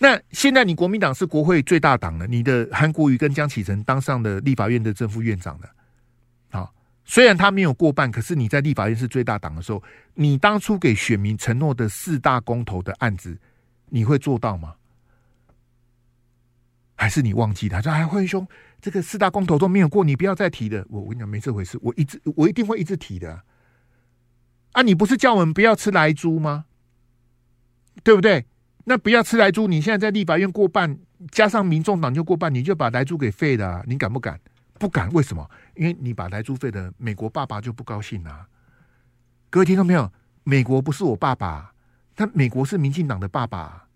[0.00, 5.68] 那现在你国民党是国会最大党了，你的韩国瑜跟江启臣当上了立法院的正副院长了。
[7.04, 9.82] 虽然他没有过半，可是你在立法院是最大党的时候，
[10.14, 13.36] 你当初给选民承诺的四大公投的案子，
[13.90, 14.74] 你会做到吗？
[16.96, 18.46] 还是你忘记他说：“哎，辉兄，
[18.80, 23.42] 这个四大公投都没有过，你不要再提了。”我我跟你讲，没这回事，我一直我一定会一直提的
[24.72, 24.82] 啊！
[24.82, 26.64] 你不是叫我们不要吃莱猪吗？
[28.02, 28.46] 对不对？
[28.84, 30.98] 那不要吃莱猪，你现在在立法院过半，
[31.30, 34.40] 加上民众党就过半，你就把莱猪给废了，你敢不敢？
[34.84, 35.50] 不敢，为什么？
[35.76, 38.46] 因为你把莱猪费的，美国爸爸就不高兴啊！
[39.48, 40.12] 各位听到没有？
[40.42, 41.72] 美国不是我爸爸，
[42.14, 43.88] 但美国是民进党的爸爸。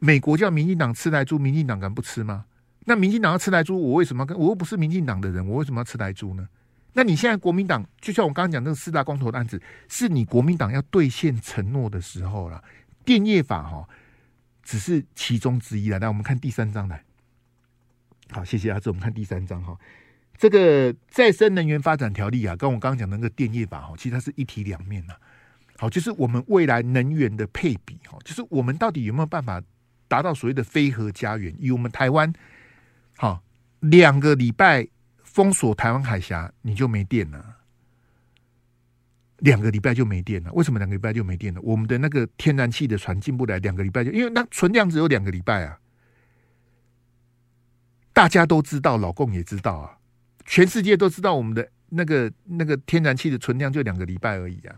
[0.00, 2.46] 美国叫民进党吃莱猪，民进党敢不吃吗？
[2.86, 4.36] 那民进党要吃莱猪，我为什么跟？
[4.36, 6.48] 我又不是民进党的人，我为什么要吃莱猪呢？
[6.94, 12.60] 那你现在国民党，就像我刚刚讲那个四大光头的案子，是你国民党要兑现承诺的时候了。
[13.04, 13.88] 电业法哈，
[14.64, 16.00] 只是其中之一了。
[16.00, 17.04] 来，我们看第三章来。
[18.30, 18.90] 好，谢谢阿志。
[18.90, 19.76] 我们看第三章哈，
[20.36, 25.14] 这个再生能源发展条例啊，跟我刚刚讲那个电业法哈，其实它是一体两面呐。
[25.78, 29.62] 好，就是我们未来能源的配比哈，就是我们到底有没有办法
[30.08, 31.54] 达到所谓的非核家园？
[31.58, 32.32] 以我们台湾，
[33.16, 33.42] 好，
[33.80, 34.86] 两个礼拜
[35.22, 37.56] 封锁台湾海峡，你就没电了。
[39.38, 40.52] 两个礼拜就没电了。
[40.52, 41.60] 为什么两个礼拜就没电了？
[41.62, 45.78] 我们的那个天然气的船进不来，两个礼拜就因为那存量只有两个礼拜啊。
[48.18, 49.96] 大家都知道，老共也知道啊，
[50.44, 54.74] 全世界都知道我们的那个那个天然气的存量就两个礼拜而已啊。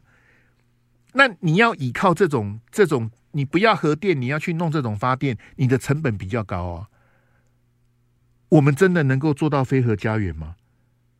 [1.14, 6.88] 那你要依靠这种这种，你不要核电，你要去弄这种发电，你的成本比较高啊。
[8.50, 10.56] 我们真的能够做到非核家园吗？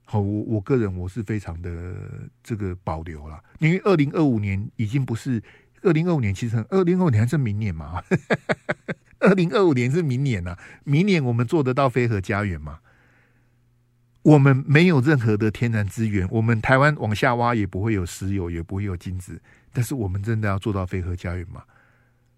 [0.04, 1.94] 好，我我个人我是非常的
[2.42, 5.42] 这个保留了，因为二零二五年已经不是
[5.83, 8.03] 二零二五年，其实二零二五年还是明年嘛。
[9.21, 12.81] 二零二五年是明年呐、啊，明年我们做得到飞核家园吗？
[14.23, 19.40] 我们没有任何的天然资源，我们台湾往下挖也不会有石油，也不会有金子。
[19.73, 21.62] 但是我们真的要做到飞核家园吗？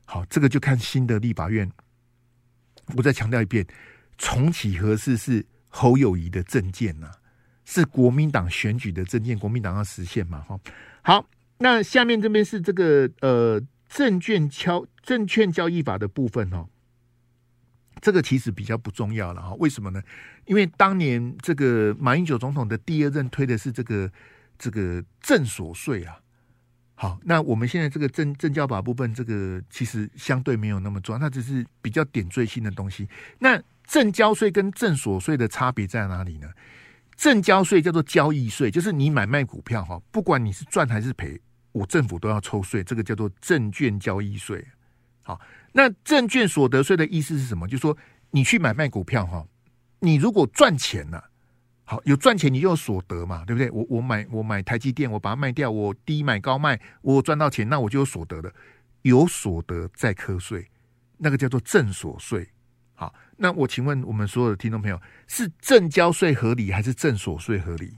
[0.05, 1.71] 好，这个就看新的立法院。
[2.97, 3.67] 我再强调一遍，
[4.19, 7.11] 重启核四是侯友宜的政见呐，
[7.65, 10.41] 是国民党选举的政见，国民党要实现嘛？
[10.43, 10.61] 哈，
[11.03, 11.27] 好，
[11.63, 16.67] 那下面这边是这个呃证券交证券交易法的部分哦。
[18.01, 20.03] 这个其实比较不重要了哈，为什么呢？
[20.47, 24.11] 因为当年这个马英九总统的第二任推的是这个
[24.59, 26.19] 这个证所税啊。
[26.95, 33.09] 好，那我们现在这个证证交法部分，这个其实相对没有那么重要，那只是比较点缀性的东西。
[33.39, 36.49] 那证交税跟证所税的差别在哪里呢？
[37.15, 41.41] 证交税叫做交易税，就是你买卖股票哈，不管你是赚还是赔，
[41.73, 44.65] 我政府都要抽税，这个叫做证券交易税。
[45.23, 45.41] 好，
[45.73, 47.67] 那证券所得税的意思是什么？
[47.67, 47.97] 就是说
[48.31, 49.47] 你去买卖股票哈，
[50.01, 51.31] 你如果赚钱了。
[51.85, 53.71] 好，有赚钱你就有所得嘛，对不对？
[53.71, 58.51] 我我买我买台积电，我把它卖掉，我低买高卖，我赚到钱，那我就有所得了。
[59.03, 60.71] 有所得再课税，
[61.19, 62.49] 那个叫做正所税。
[62.95, 67.97] 好，那我请问我们所有的听众朋友，是正交税合理还是正所税合理？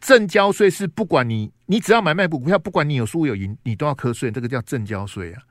[0.00, 5.42] 证交税是不管你你只要买卖股票，不管你有输有赢，你都要课税，这个叫证交税啊。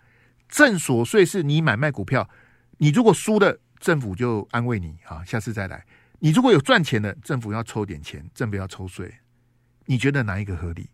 [0.47, 2.29] 证所税是你买卖股票，
[2.77, 5.85] 你如果输了，政府就安慰你，啊，下次再来。
[6.19, 9.13] 你如果有赚钱的，政府要抽点钱，政府要抽税，
[9.85, 10.89] 你觉得哪一个合理？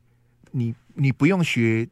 [0.52, 1.88] 你你不用学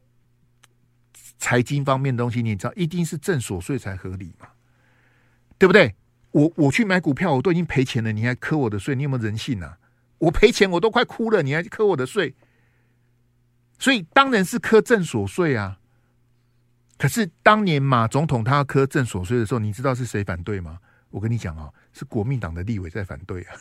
[1.38, 4.48] 财经方面的东西，你知道一定是正所税才合理嘛？
[5.58, 5.94] 对不对？
[6.32, 9.78] 我我去买股票，我都已经赔钱了，你还课我的税，你有没有人性啊？
[10.22, 12.34] 我赔钱我都快哭了，你还课我的税，
[13.78, 15.78] 所以当然是课证所税啊。
[16.96, 20.78] 可是当年马总统他要课证所税的时候，你知道是谁反对吗？
[21.10, 21.74] 我跟你讲哦。
[21.92, 23.54] 是国民党的立委在反对啊，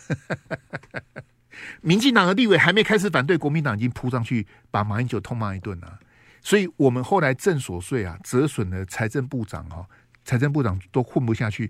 [1.82, 6.00] 民进党的立委还没开始反对，国民党已经扑上去把马英九痛骂一顿了。
[6.42, 9.86] 所以我们后来正所税啊，折损了财政部长哈，
[10.24, 11.70] 财政部长都混不下去。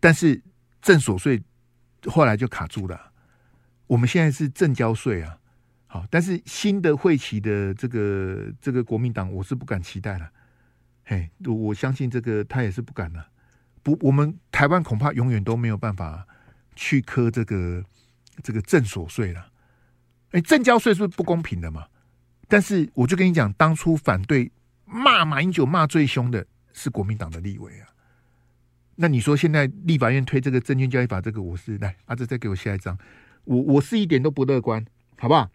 [0.00, 0.40] 但是
[0.80, 1.42] 正所税
[2.06, 3.12] 后来就卡住了。
[3.86, 5.38] 我们现在是正交税啊，
[5.86, 10.30] 好，但是新的会期的这个这个国民党，我是不敢期待了。
[11.04, 13.24] 嘿，我相信这个他也是不敢的。
[13.82, 16.26] 不，我们台湾恐怕永远都没有办法
[16.74, 17.84] 去磕这个
[18.42, 19.52] 这个正所税了。
[20.32, 21.86] 哎，正交税是不是不公平的嘛？
[22.48, 24.50] 但是我就跟你讲，当初反对
[24.84, 27.88] 骂马英九骂最凶的是国民党的立委啊。
[28.96, 32.98] 那你说现在立法院推这个证券交易法，这个我是来阿泽再给我下一张，
[33.46, 34.84] 我我是一点都不乐观，
[35.18, 35.50] 好不好？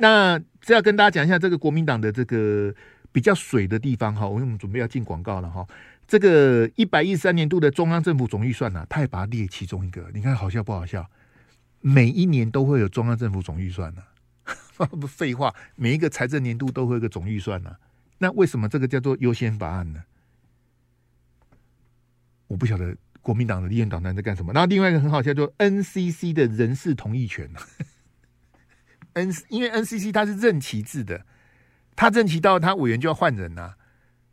[0.00, 2.74] 那这要跟大家讲一下这个国民党的这个
[3.12, 5.66] 比较水的地方哈，我们准备要进广告了哈。
[6.08, 10.10] 这个一百一十三年度的中央政府总预算呢、啊，他也把它列其中一个。
[10.12, 11.08] 你看好笑不好笑？
[11.80, 14.02] 每一年都会有中央政府总预算 呢、
[15.06, 17.76] 废话，每一个财政年度都会有个总预算呢、
[18.18, 20.02] 那为什么这个叫做优先法案呢？
[22.46, 24.52] 我不晓得国民党的立院党团在干什么。
[24.52, 27.48] 然后另外一个很好笑，叫做 NCC 的人事同意权
[29.14, 31.24] N 因为 NCC 它是任期制的，
[31.94, 33.76] 他任期到他委员就要换人呐、啊。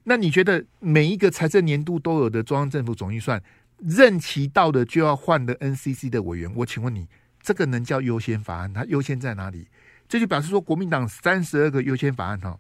[0.04, 3.44] 那你觉得每一个财政年度都有的中央政府总预算
[3.78, 6.52] 任期到的就要换的 NCC 的委员？
[6.56, 7.08] 我请问你，
[7.42, 8.74] 这个能叫优先法案？
[8.74, 9.68] 它优先在哪里？
[10.08, 12.58] 这就表示说，国民党三十二个优先法案哈，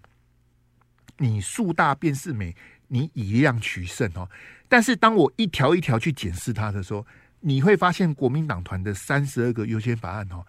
[1.17, 2.55] 你树大便是美，
[2.89, 4.29] 你以量取胜哦。
[4.67, 7.03] 但是当我一条一条去检视它的时候，
[7.39, 10.45] 你会发现国民党团的三十二个优先法案哦，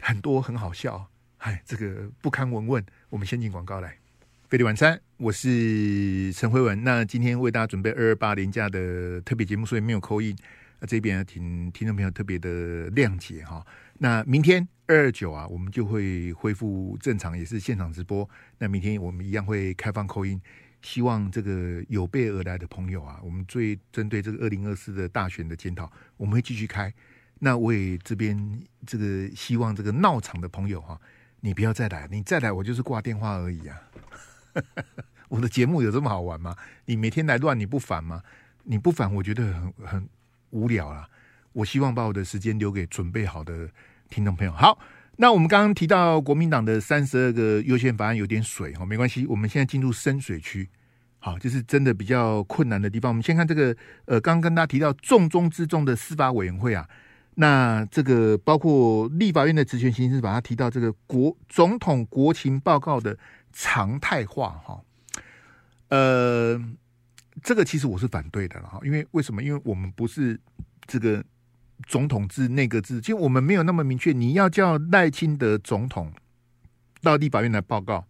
[0.00, 2.84] 很多很好笑，哎，这个不堪闻问。
[3.08, 3.96] 我们先进广告来，
[4.48, 6.84] 飞利晚餐，我是陈辉文。
[6.84, 10.36] 那今天为大家准备二二八连假的特别节目，所以没有 call in。
[10.78, 13.64] 那这边请听众朋友特别的谅解哈。
[13.98, 18.28] 那明天二二九啊，我们就会恢复正常，也是现场直播。
[18.58, 20.40] 那明天我们一样会开放扣音。
[20.84, 26.92] 希望这个有备而来的朋友啊，我们最针对这个二零二四的大选的检讨，我们会继续开。
[27.38, 31.00] 那我也这边这个希望这个闹场的朋友哈、
[31.40, 33.80] 你不要再来，你再来我就是挂电话而已啊。
[35.28, 36.54] 我的节目有这么好玩吗？
[36.84, 38.22] 你每天来乱你不烦吗？
[38.64, 40.08] 你不烦，我觉得很很
[40.50, 41.08] 无聊啦。
[41.54, 43.70] 我希望把我的时间留给准备好的
[44.10, 44.52] 听众朋友。
[44.52, 44.78] 好。
[45.16, 50.68] 那我们刚刚提到国民党的三十二个优先法案有点水哈，没关系，我们现在进入深水区，
[51.20, 53.10] 好，就是真的比较困难的地方。
[53.10, 56.88] 我们先看这个，呃，刚跟大家提到重中之重的司法委员会啊，
[57.36, 63.16] 那这个包括立法院的职权行使，把它提到这个国总统国情报告的
[63.52, 64.80] 常态化哈，
[65.90, 66.60] 呃，
[67.40, 69.40] 这个其实我是反对的了哈，因为为什么？
[69.40, 70.40] 因为我们不是
[70.86, 71.24] 这个。
[71.86, 74.12] 总统制、内阁制，其实我们没有那么明确。
[74.12, 76.12] 你要叫赖清德总统
[77.02, 78.06] 到立法院来报告，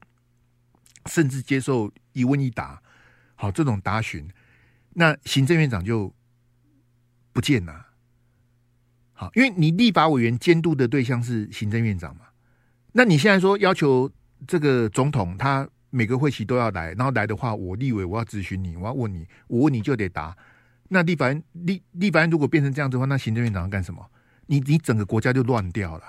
[1.06, 2.80] 甚至接受一问一答，
[3.34, 4.28] 好，这种答询，
[4.94, 6.14] 那行政院长就
[7.32, 7.86] 不见了。
[9.12, 12.26] 好，因为你立法委员监督的对象是行政院长嘛，
[12.92, 14.10] 那你现在说要求
[14.46, 20.36] 这个总统他每个会期都要来，然后来的话，我立委我要咨询你，我要问你，我问你就得答。
[20.88, 24.04] 那立法院立立法院如果变成这样子的话，那行政院长要干什么？
[24.46, 26.04] 你你整个国家就乱掉了。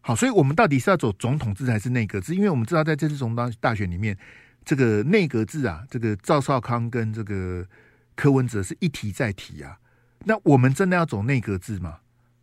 [0.00, 2.34] 好，所以我们到底是要走总统制还是内阁制？
[2.34, 4.16] 因为我们知道在这次总统大选里面，
[4.64, 7.66] 这个内阁制啊，这个赵少康跟这个
[8.14, 9.78] 柯文哲是一提再提啊。
[10.24, 11.98] 那我们真的要走内阁制吗？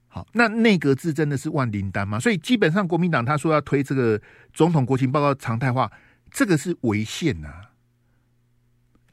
[0.08, 2.20] 好，那内阁制真的是万灵丹吗？
[2.20, 4.22] 所以基本上国民党他说要推这个
[4.54, 5.92] 总统国情报告常态化，
[6.30, 7.50] 这个是违宪呐。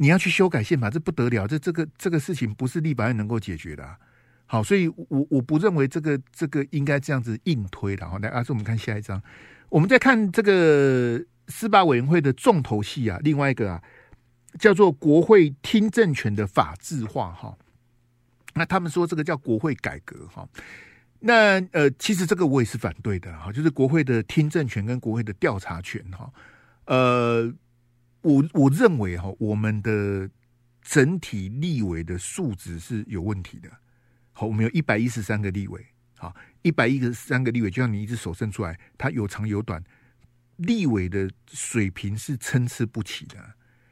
[0.00, 1.46] 你要去修改宪法，这不得了！
[1.46, 3.86] 这这个这个事情不是立法院能够解决的。
[4.46, 8.08] 好，所以我我不认为这个这个应该这样子硬推的。
[8.08, 9.22] 好，来，阿、啊、是我们看下一章，
[9.68, 13.82] 我们再看这个司法委员会的重头戏啊，另外一个啊
[14.58, 17.54] 叫做国会听证权的法制化哈。
[18.54, 20.48] 那他们说这个叫国会改革哈。
[21.18, 26.32] 那呃，其实这个我也是反对的哈，就是国会的听证权跟国会的调查权哈，
[26.86, 27.52] 呃。
[28.22, 30.28] 我我认为哈，我们的
[30.82, 33.70] 整体立委的素质是有问题的。
[34.32, 35.84] 好，我们有一百一十三个立委，
[36.16, 39.82] 好，一百一十三个立委，就像你一只手伸出来，它有长有短，
[40.56, 43.36] 立委的水平是参差不齐的。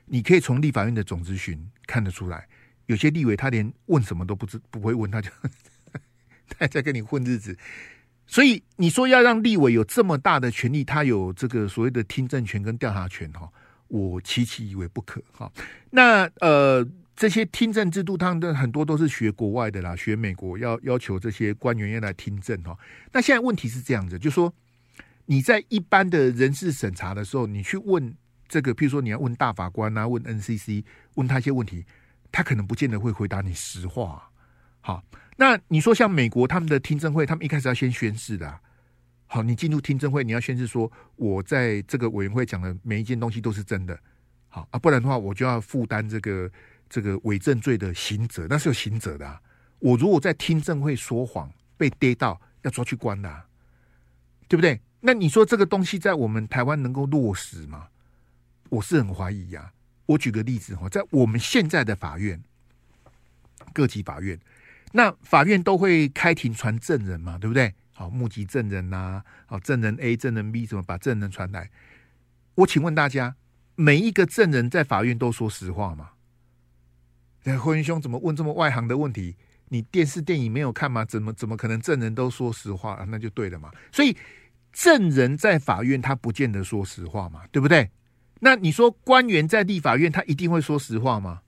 [0.07, 2.49] 你可以从立法院的总咨询看得出来，
[2.87, 5.31] 有些立委他连问什么都不知不会问，他就
[6.49, 7.57] 他在跟你混日子。
[8.27, 13.51] 所以你说要让立委有这么大的权力，他有这个所谓的听证权跟调查权哈。
[13.89, 15.51] 我期期以为不可哈，
[15.91, 22.79] 那呃这些听证制度，他们很多都是学国外的啦，学美国要要求这些官员要来听证哈。
[23.13, 24.53] 那现在问题是这样子，就说
[25.27, 28.15] 你在一般的人事审查的时候，你去问
[28.47, 31.85] 这个，譬如说你要问大法官啊，问 NCC，问他一些问题，
[32.31, 34.31] 他可能不见得会回答你实话。
[34.81, 35.03] 好，
[35.39, 38.61] 那你说像美国他们的听证会，他们一开始要先宣誓的。
[39.31, 43.97] 好，你进入听证会，你要宣誓说，我在这个委员会讲的每一件东西都是真的。
[44.49, 46.51] 好啊，不然的话，我就要负担这个
[46.89, 49.39] 这个伪证罪的刑责，那是有刑责的啊。
[49.81, 53.47] 我如果在听证会说谎被逮到，要抓去关的啊，
[54.49, 54.81] 对不对？
[55.01, 57.89] 那你说这个东西在我们台湾能够落实吗？
[58.71, 59.73] 我是很怀疑呀。
[60.07, 62.43] 我举个例子哈，在我们现在的法院，
[63.75, 64.41] 各级法院，
[64.93, 67.75] 那法院都会开庭传证人嘛，对不对？
[67.99, 71.69] 好，目击证人呐、好，证人 A、证人 B 怎么把证人传来？
[72.55, 73.35] 我请问大家，
[73.75, 76.11] 每一个证人在法院都说实话吗？
[77.43, 79.35] 那辉文兄怎么问这么外行的问题？
[79.71, 81.05] 你电视电影没有看吗？
[81.05, 83.05] 怎么怎么可能证人都说实话啊？
[83.09, 83.73] 那就对了嘛。
[83.91, 84.17] 所以
[84.73, 87.91] 证人在法院他不见得说实话嘛，对不对？
[88.39, 91.41] 那你说官员在立法院他一定会说实话吗？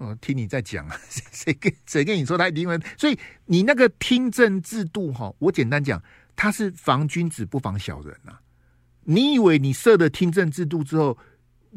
[0.00, 2.78] 嗯，听你在讲啊， 谁跟谁跟你说他一定会？
[2.96, 6.00] 所以你那个听证制度哈，我简单讲，
[6.36, 8.40] 它是防君子不防小人呐、啊。
[9.02, 11.18] 你以为你设了听证制度之后，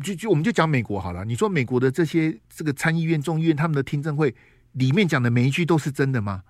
[0.03, 1.26] 就就我们就讲美国好了。
[1.26, 4.36] 你说美国的这些这个参议院、众议院他们的听证会
[4.74, 6.43] 里面讲的每一句都是真的吗？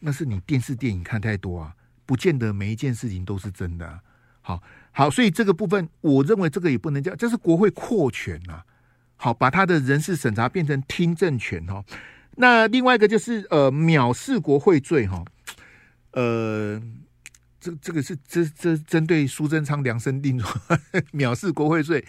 [0.00, 4.00] 那是你电视电影看太多啊，不见得每一件事情都是真的、啊。
[4.42, 4.62] 好
[4.92, 8.66] 好，所以这个部分，我认为这个也不能叫，这是国会扩权呐、啊。
[9.16, 11.84] 好，把他的人事审查变成听证权哈。
[12.36, 15.24] 那另外一个就是呃，藐视国会罪哈，
[16.12, 16.82] 呃，
[17.60, 20.50] 这这个是这这针对苏贞昌量身定做
[21.14, 22.04] 藐视国会罪，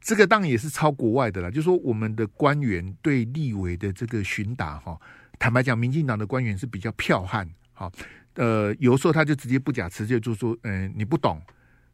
[0.00, 1.48] 这个当然也是抄国外的啦。
[1.48, 4.98] 就是说我们的官员对立委的这个询答哈，
[5.38, 7.90] 坦白讲，民进党的官员是比较剽悍，哈，
[8.34, 11.40] 呃，有时候他就直接不假辞，就就说，嗯、呃，你不懂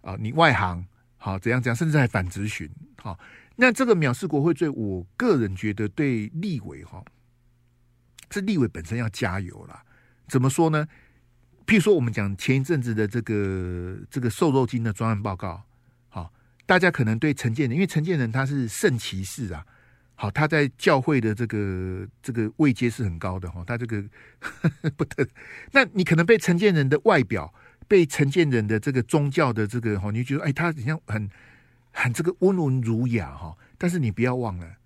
[0.01, 0.83] 啊，你外行，
[1.19, 3.19] 好，怎样怎样，甚至还反质询，好，
[3.57, 7.05] 那这个藐视国会罪，我个人觉得对立委哈。
[8.31, 9.85] 是立委本身要加油啦，
[10.27, 10.89] 怎么说呢？
[11.67, 15.63] 譬如说，我们讲前一阵子的这个这个瘦肉精的专案报告，
[16.09, 16.33] 好，
[16.67, 19.65] 大家可能对陈建仁，因为陈建仁他是圣骑士啊，
[20.17, 24.03] 好，他在教会的这个这个位阶是很高的哈，他这个
[24.41, 25.25] 呵 呵不得，
[25.71, 27.55] 那你可能被陈建仁的外表，
[27.87, 31.31] 被陈建仁的这个宗教的这个哈，你就觉得哎，他好像很
[31.97, 34.77] 很这个温文儒雅哈，但是你不要忘了。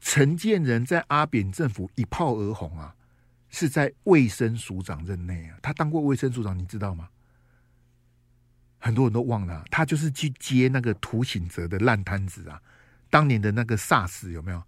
[0.00, 2.94] 陈建仁在阿扁政府一炮而红啊，
[3.50, 7.08] 是在卫生署长任内啊，他当过卫生署长，你知道吗？
[8.78, 12.62] 很多人都忘了，他就是去接那个涂醒哲的烂摊子啊，
[13.10, 14.62] 当年的那个 SARS 有没有？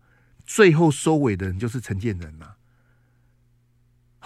[0.45, 2.57] 最后收尾的人就是陈建仁呐、啊。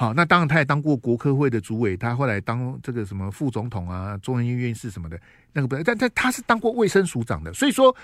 [0.01, 5.21] 好，那当然他也当过国科会的主委，他后来当这个什么副总统啊，中央院士什么的，
[5.53, 7.95] 那个不，但但他是当过卫生署长的，所以说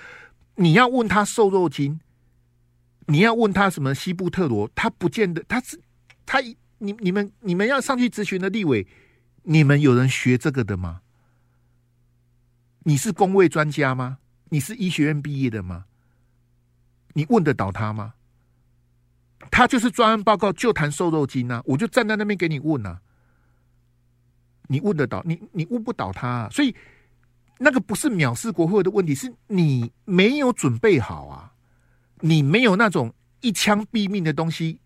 [0.56, 1.98] 你要问他瘦肉精。
[3.06, 5.80] 你要问他什么西部特罗，他不见得他是
[6.26, 6.38] 他
[6.76, 8.86] 你你们你们要上去咨询的立委，
[9.44, 11.00] 你们有人学这个的吗？
[12.80, 14.18] 你是公卫专家吗？
[14.50, 15.86] 你是医学院毕业的吗？
[17.14, 18.12] 你问得倒他吗？
[19.50, 23.00] 他就是专案报告就谈瘦肉精啊，我就站在那边给你问啊，
[24.68, 26.74] 你问得倒你你问不倒他啊，所以
[27.58, 31.52] 那个不是藐视国会的问题，是你没有准备好啊。
[32.20, 33.12] 你没有那种
[33.42, 34.80] 一枪毙命的东西，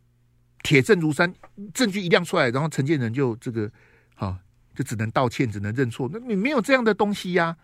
[0.65, 1.33] 铁证如山，
[1.73, 3.71] 证据一亮出来，然后陈建仁就这个，
[4.17, 4.37] 好，
[4.75, 6.11] 就只能道歉，只能认错。
[6.13, 7.57] 那你没有这样的东西呀、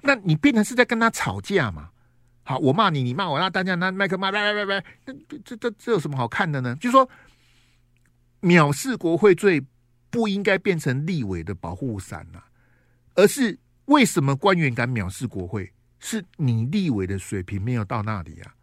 [0.00, 1.90] 那你变成是在跟他吵架嘛？
[2.48, 6.76] 好，我骂你，你骂我，那大家那麦克骂，拜拜拜拜，那这这这有什么好看的呢？
[6.76, 7.10] 就是说，
[8.40, 9.60] 藐视国会罪
[10.10, 12.40] 不应该变成立委的保护伞呐，
[13.16, 15.72] 而是为什么官员敢藐视国会？
[15.98, 18.54] 是你立委的水平没有到那里啊。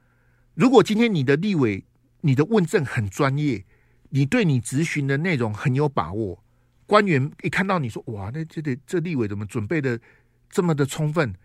[0.54, 1.84] 如果今天你的立委，
[2.22, 3.66] 你的问政很专业，
[4.12, 6.42] 你对你质询的内容很有把握，
[6.86, 10.00] 官员一看到你说哇，那这得这立委怎么准备的
[10.50, 11.36] 这么的充分？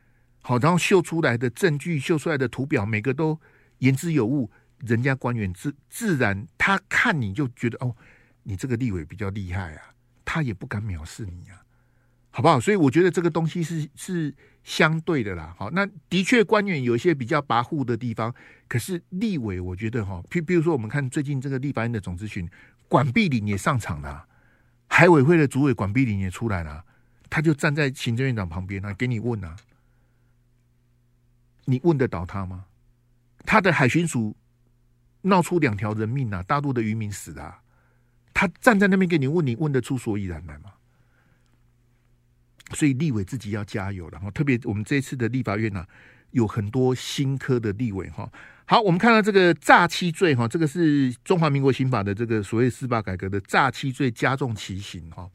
[0.41, 3.39] 好，然后秀出来的证据、秀出来的图表，每个都
[3.78, 4.51] 言之有物，
[4.86, 7.95] 人家官员自自然他看你就觉得哦，
[8.43, 11.62] 你这个立委比较厉害啊，他也不敢藐视你啊。
[12.30, 12.61] 好不好？
[12.61, 14.32] 所以我觉得这个东西是是
[14.62, 15.53] 相对的啦。
[15.59, 18.32] 好，那的确官员有一些比较跋扈的地方，
[18.68, 22.49] 可是立委我觉得哈，譬比如说我们看最近这个立法院的总质询，
[22.86, 24.24] 管碧玲也上场了，
[24.86, 26.84] 海委会的主委管碧玲也出来了，
[27.28, 29.57] 他就站在行政院长旁边啊，给你问啊，
[31.68, 32.64] 你问得倒他吗？
[33.44, 34.34] 他的海巡署
[35.22, 37.60] 闹出两条人命啊，大陆的渔民死了，
[38.32, 40.72] 他站在那边给你问，你问得出所以然来吗？
[42.72, 45.88] 所以立委自己要加油，然后特别我们这次的立法院呢、啊，
[46.30, 48.30] 有很多新科的立委哈。
[48.64, 55.30] 好，我们看到这个诈欺罪哈，这个是中华民国刑法的这个所谓司法改革的诈欺罪加重其刑哈。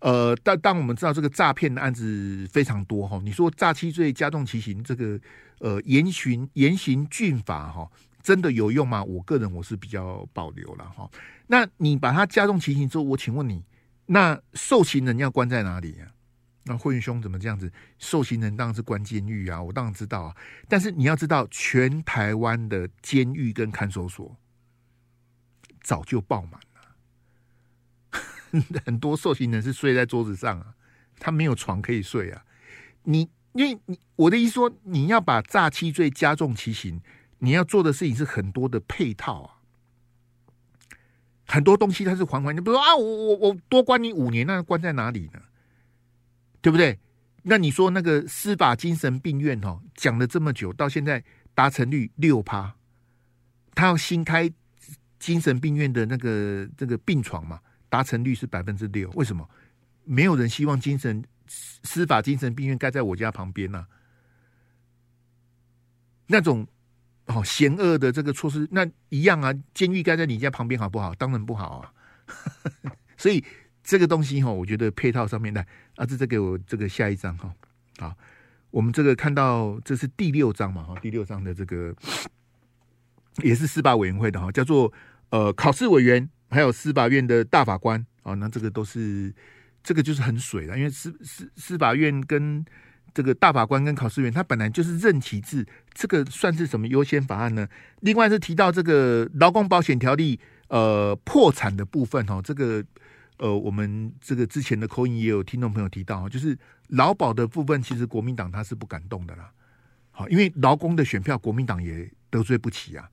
[0.00, 5.18] 呃，但当我们知道这个诈骗的案子非常多哈，你说诈欺罪加重其刑，这个
[5.60, 7.90] 呃严刑严刑峻法哈，
[8.22, 9.02] 真的有用吗？
[9.02, 11.10] 我个人我是比较保留了哈。
[11.46, 13.64] 那你把它加重其刑之后，我请问你，
[14.06, 16.12] 那受刑人要关在哪里呀、啊？
[16.68, 17.72] 那慧兄怎么这样子？
[17.96, 20.36] 受刑人当然是关监狱啊，我当然知道啊。
[20.68, 24.36] 但是你要知道，全台湾的监狱跟看守所
[25.80, 26.60] 早就爆满，
[28.84, 30.74] 很多受刑人是睡在桌子上啊，
[31.18, 32.44] 他没有床可以睡啊。
[33.04, 37.00] 你因为你我的意思说，你要把诈欺罪加重其刑，
[37.38, 39.50] 你要做的事情是很多的配套啊，
[41.46, 42.54] 很多东西它是环环。
[42.54, 45.40] 你比如说啊，我我我多关你五年，那关在哪里呢？
[46.60, 46.98] 对不对？
[47.48, 51.22] 那你说那个司法精神病院哦，讲了这么久，到现在
[51.54, 52.74] 达成率六趴，
[53.72, 54.50] 他要新开
[55.20, 57.60] 精神病院的那个这个病床嘛，
[57.96, 59.10] 达成率是百分之六。
[59.14, 59.48] 为什么？
[60.04, 63.88] 没有人希望精神司法精神病院盖在我家旁边呢、啊？
[66.26, 66.66] 那种
[67.26, 71.14] 哦嫌恶的这个措施，那一样啊，监狱盖在你家旁边好不好？
[71.14, 71.92] 当然不好啊。
[73.16, 73.42] 所以。
[73.88, 77.54] 这个东西哈，我觉得配套上面来，啊，这再给我这个下一张哈，
[77.98, 78.16] 好，
[78.72, 81.94] 我们这个看到这是第六章嘛哈，第六章的这个
[83.44, 84.92] 也是司法委员会的哈，叫做
[85.30, 89.34] 呃考试委员，还有司法院的大法官啊，那这个都是
[89.82, 92.64] 这个就是很水了，因为司司司法院跟
[93.14, 97.66] 这个大法官跟考试员，他本来就是任期制，这个算是什么优先法案呢？
[98.00, 100.38] 另外是提到这个劳工保险条例
[100.68, 102.84] 呃破产的部分哦，这个
[103.38, 106.56] 呃我们这个之前的口音也有听众朋友提到，就是
[106.88, 109.50] 劳保的部分，其实国民党他是不敢动的啦。
[110.10, 113.08] 好，因为劳工的选票，国民党也得罪不起啊。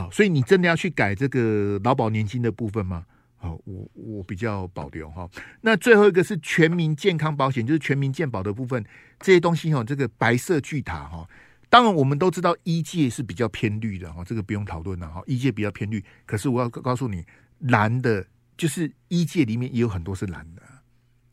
[0.00, 3.04] 好，所以你真的要去改这个劳保年金的部分吗？
[3.36, 5.28] 好，我我比较保留哈。
[5.60, 8.82] 那最后一个是全民健康保险，就是全民健保的部分，
[9.18, 11.28] 这些东西哈，这个白色巨塔哈，
[11.68, 16.02] 当然我们都知道医界是比较偏绿的哈，这个不用讨论了哈，医界比较偏绿。
[16.24, 17.24] 可是我要告诉你，
[17.58, 18.26] 蓝的，
[18.56, 20.62] 就是医界里面也有很多是蓝的。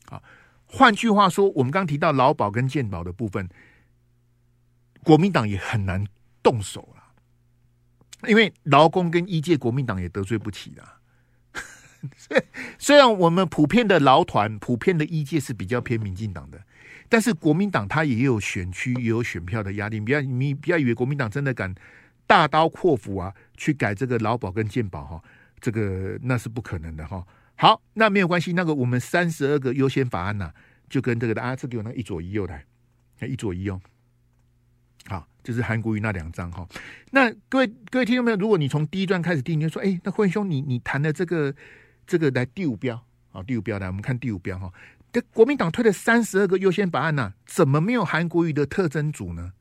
[0.06, 0.22] 好，
[0.66, 3.48] 换句话说，我们刚提到劳保跟健保的部分。
[5.04, 6.06] 国民党也很难
[6.44, 6.94] 动手，
[8.28, 11.00] 因为劳工跟一届，国民党也得罪不起啦。
[12.80, 16.62] 虽然我们普遍的劳团、普遍的一届是比较偏民进党的，
[17.10, 20.00] 但是国民党他也有选区、也有选票的压力。
[20.00, 21.74] 不要你不要以为国民党真的敢
[22.26, 25.24] 大刀阔斧啊，去改这个劳保跟健保哈，
[25.60, 27.26] 这个那是不可能的哈。
[27.56, 30.54] 好，那没有关系，那个我们三十二个优先法案呐、
[30.88, 32.64] 就跟这个的啊，这给我那一左一右来，
[33.22, 33.80] 一左一右。
[35.08, 36.68] 好，就是韩国瑜那两张哈。
[37.12, 41.54] 那各位各位听众朋友，如果你从第一段开始听，你就说，哎，那辉兄，你你谈的这个
[42.06, 44.72] 这个来第五标，好，第五标来，我们看第五标哈。
[45.12, 49.54] 这国民党推了三十二个优先法案呐、啊，怎么没有韩国瑜的特征组呢？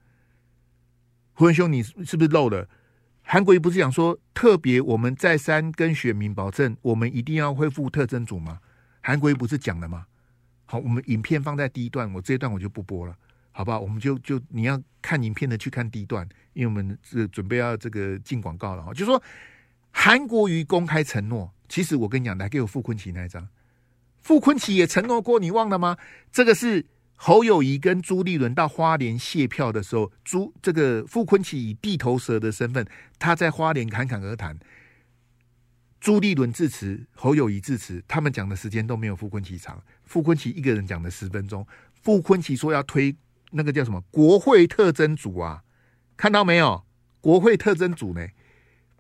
[1.33, 2.69] 辉兄，你是不是漏了？
[3.23, 8.61] 韩国瑜不是讲说，特别我们再三跟选民保证，我们一定要恢复特征组吗？
[9.01, 10.07] 韩国瑜不是讲了吗？
[10.65, 13.17] 好，我们影片放在第一段，我这一段我就不播了。
[13.57, 13.81] 好不好？
[13.81, 18.93] 我们就就你要看影片的去看第一段，因为我们是准备要这个进广告了哈。
[18.93, 19.23] 就说
[19.91, 23.49] 韩国瑜公开承诺，其实我跟你讲，来给我傅坤奇那一张，
[24.21, 25.97] 傅坤奇也承诺过，你忘了吗？
[26.31, 26.85] 这个是
[27.15, 32.87] 侯友谊跟朱立伦到花莲谢票的时候，朱这个傅坤奇以地头蛇的身份，
[33.19, 34.59] 他在花莲侃侃而谈，
[35.99, 41.67] 朱立伦致辞，侯友谊致辞，他们讲的时间都没有傅坤奇长，傅坤奇一个人讲了十分钟，
[42.03, 43.17] 傅坤奇说要推。
[43.57, 45.65] 那个叫什么国会特征组啊？
[46.17, 46.85] 看到没有？
[47.21, 48.29] 国会特征组呢？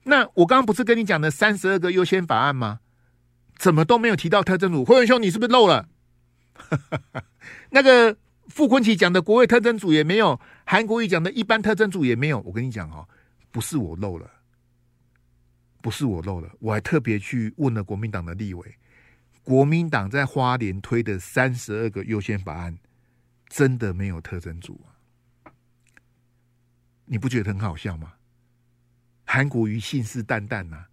[0.04, 2.80] 那我刚刚不是跟你讲的三十二个优先法案吗？
[3.56, 4.84] 怎么都没有提到特征组？
[4.84, 5.88] 辉文兄，你是不是漏了？
[7.70, 8.16] 那个
[8.48, 12.40] 傅昆萁讲的国会特征组也没有，韩国瑜讲的一般特征组也没有。
[12.40, 13.08] 我跟你讲哦，
[13.50, 14.30] 不是我漏了，
[15.82, 18.74] 不是我漏了，我还特别去问了国民党的立委，
[19.42, 22.76] 国民党在花莲推的三十二个优先法案。
[23.48, 24.94] 真的没有特征组啊？
[27.06, 28.14] 你不觉得很好笑吗？
[29.24, 30.84] 韩国瑜信誓旦旦呐，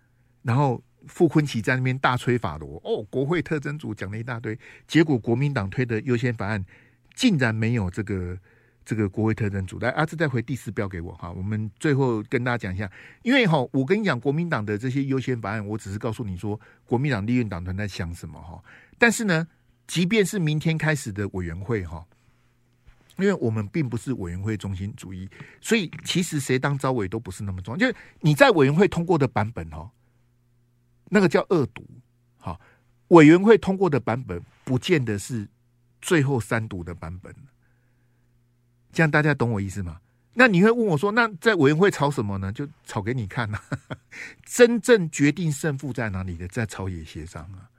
[0.44, 6.64] 然后傅昆萁在那边大吹法罗哦，国会特征组讲了一大堆，结果国民党推的优先法案
[7.16, 8.38] 竟然没有这个
[8.86, 9.80] 这个国会特征组。
[9.80, 12.92] 来，阿志再回第四标给我哈，我们最后跟大家讲一下，
[13.24, 18.64] 因为哈，我跟你讲国民党的这些优先法案，我只是告诉你说国民党立院党团在想什么哈，
[18.98, 19.48] 但是呢，
[19.88, 22.06] 即便是明天开始的委员会哈。
[23.18, 25.30] 因为我们并不是委员会中心主义，
[25.62, 27.78] 所以其实谁当招委都不是那么重要。
[27.78, 29.90] 就是你在委员会通过的版本哦，
[31.10, 31.86] 那个叫二读，
[32.38, 32.60] 好，
[33.10, 35.48] 委员会通过的版本不见得是
[36.02, 37.34] 最后三读的版本。
[38.92, 40.00] 这样大家懂我意思吗？
[40.34, 42.52] 那你会问我说，那在委员会吵什么呢？
[42.52, 43.60] 就吵给你看呐。
[44.44, 47.70] 真正决定胜负在哪里的，在朝野协商啊。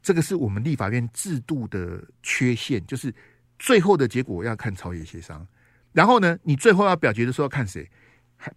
[0.00, 3.12] 这个是我们立法院制度的缺陷，就是。
[3.58, 5.46] 最后的结果要看朝野协商，
[5.92, 7.88] 然后呢，你最后要表决的时候要看谁？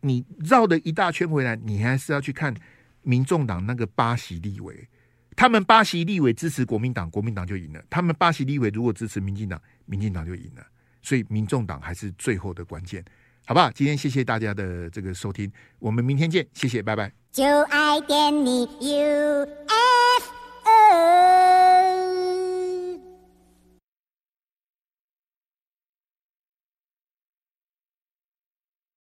[0.01, 2.53] 你绕了一大圈回来，你还是要去看
[3.01, 4.87] 民众党那个巴西立委，
[5.35, 10.65] 他们巴西立委支持国民党，国民党就赢了；他们巴西立委如果支持民进党，民进党就赢了。
[11.01, 13.03] 所以民众党还是最后的关键，
[13.45, 13.71] 好不好？
[13.71, 17.09] 今天谢谢大家的这个收听，我们明天见，谢谢，拜拜。
[17.31, 19.78] 就爱点你 UFO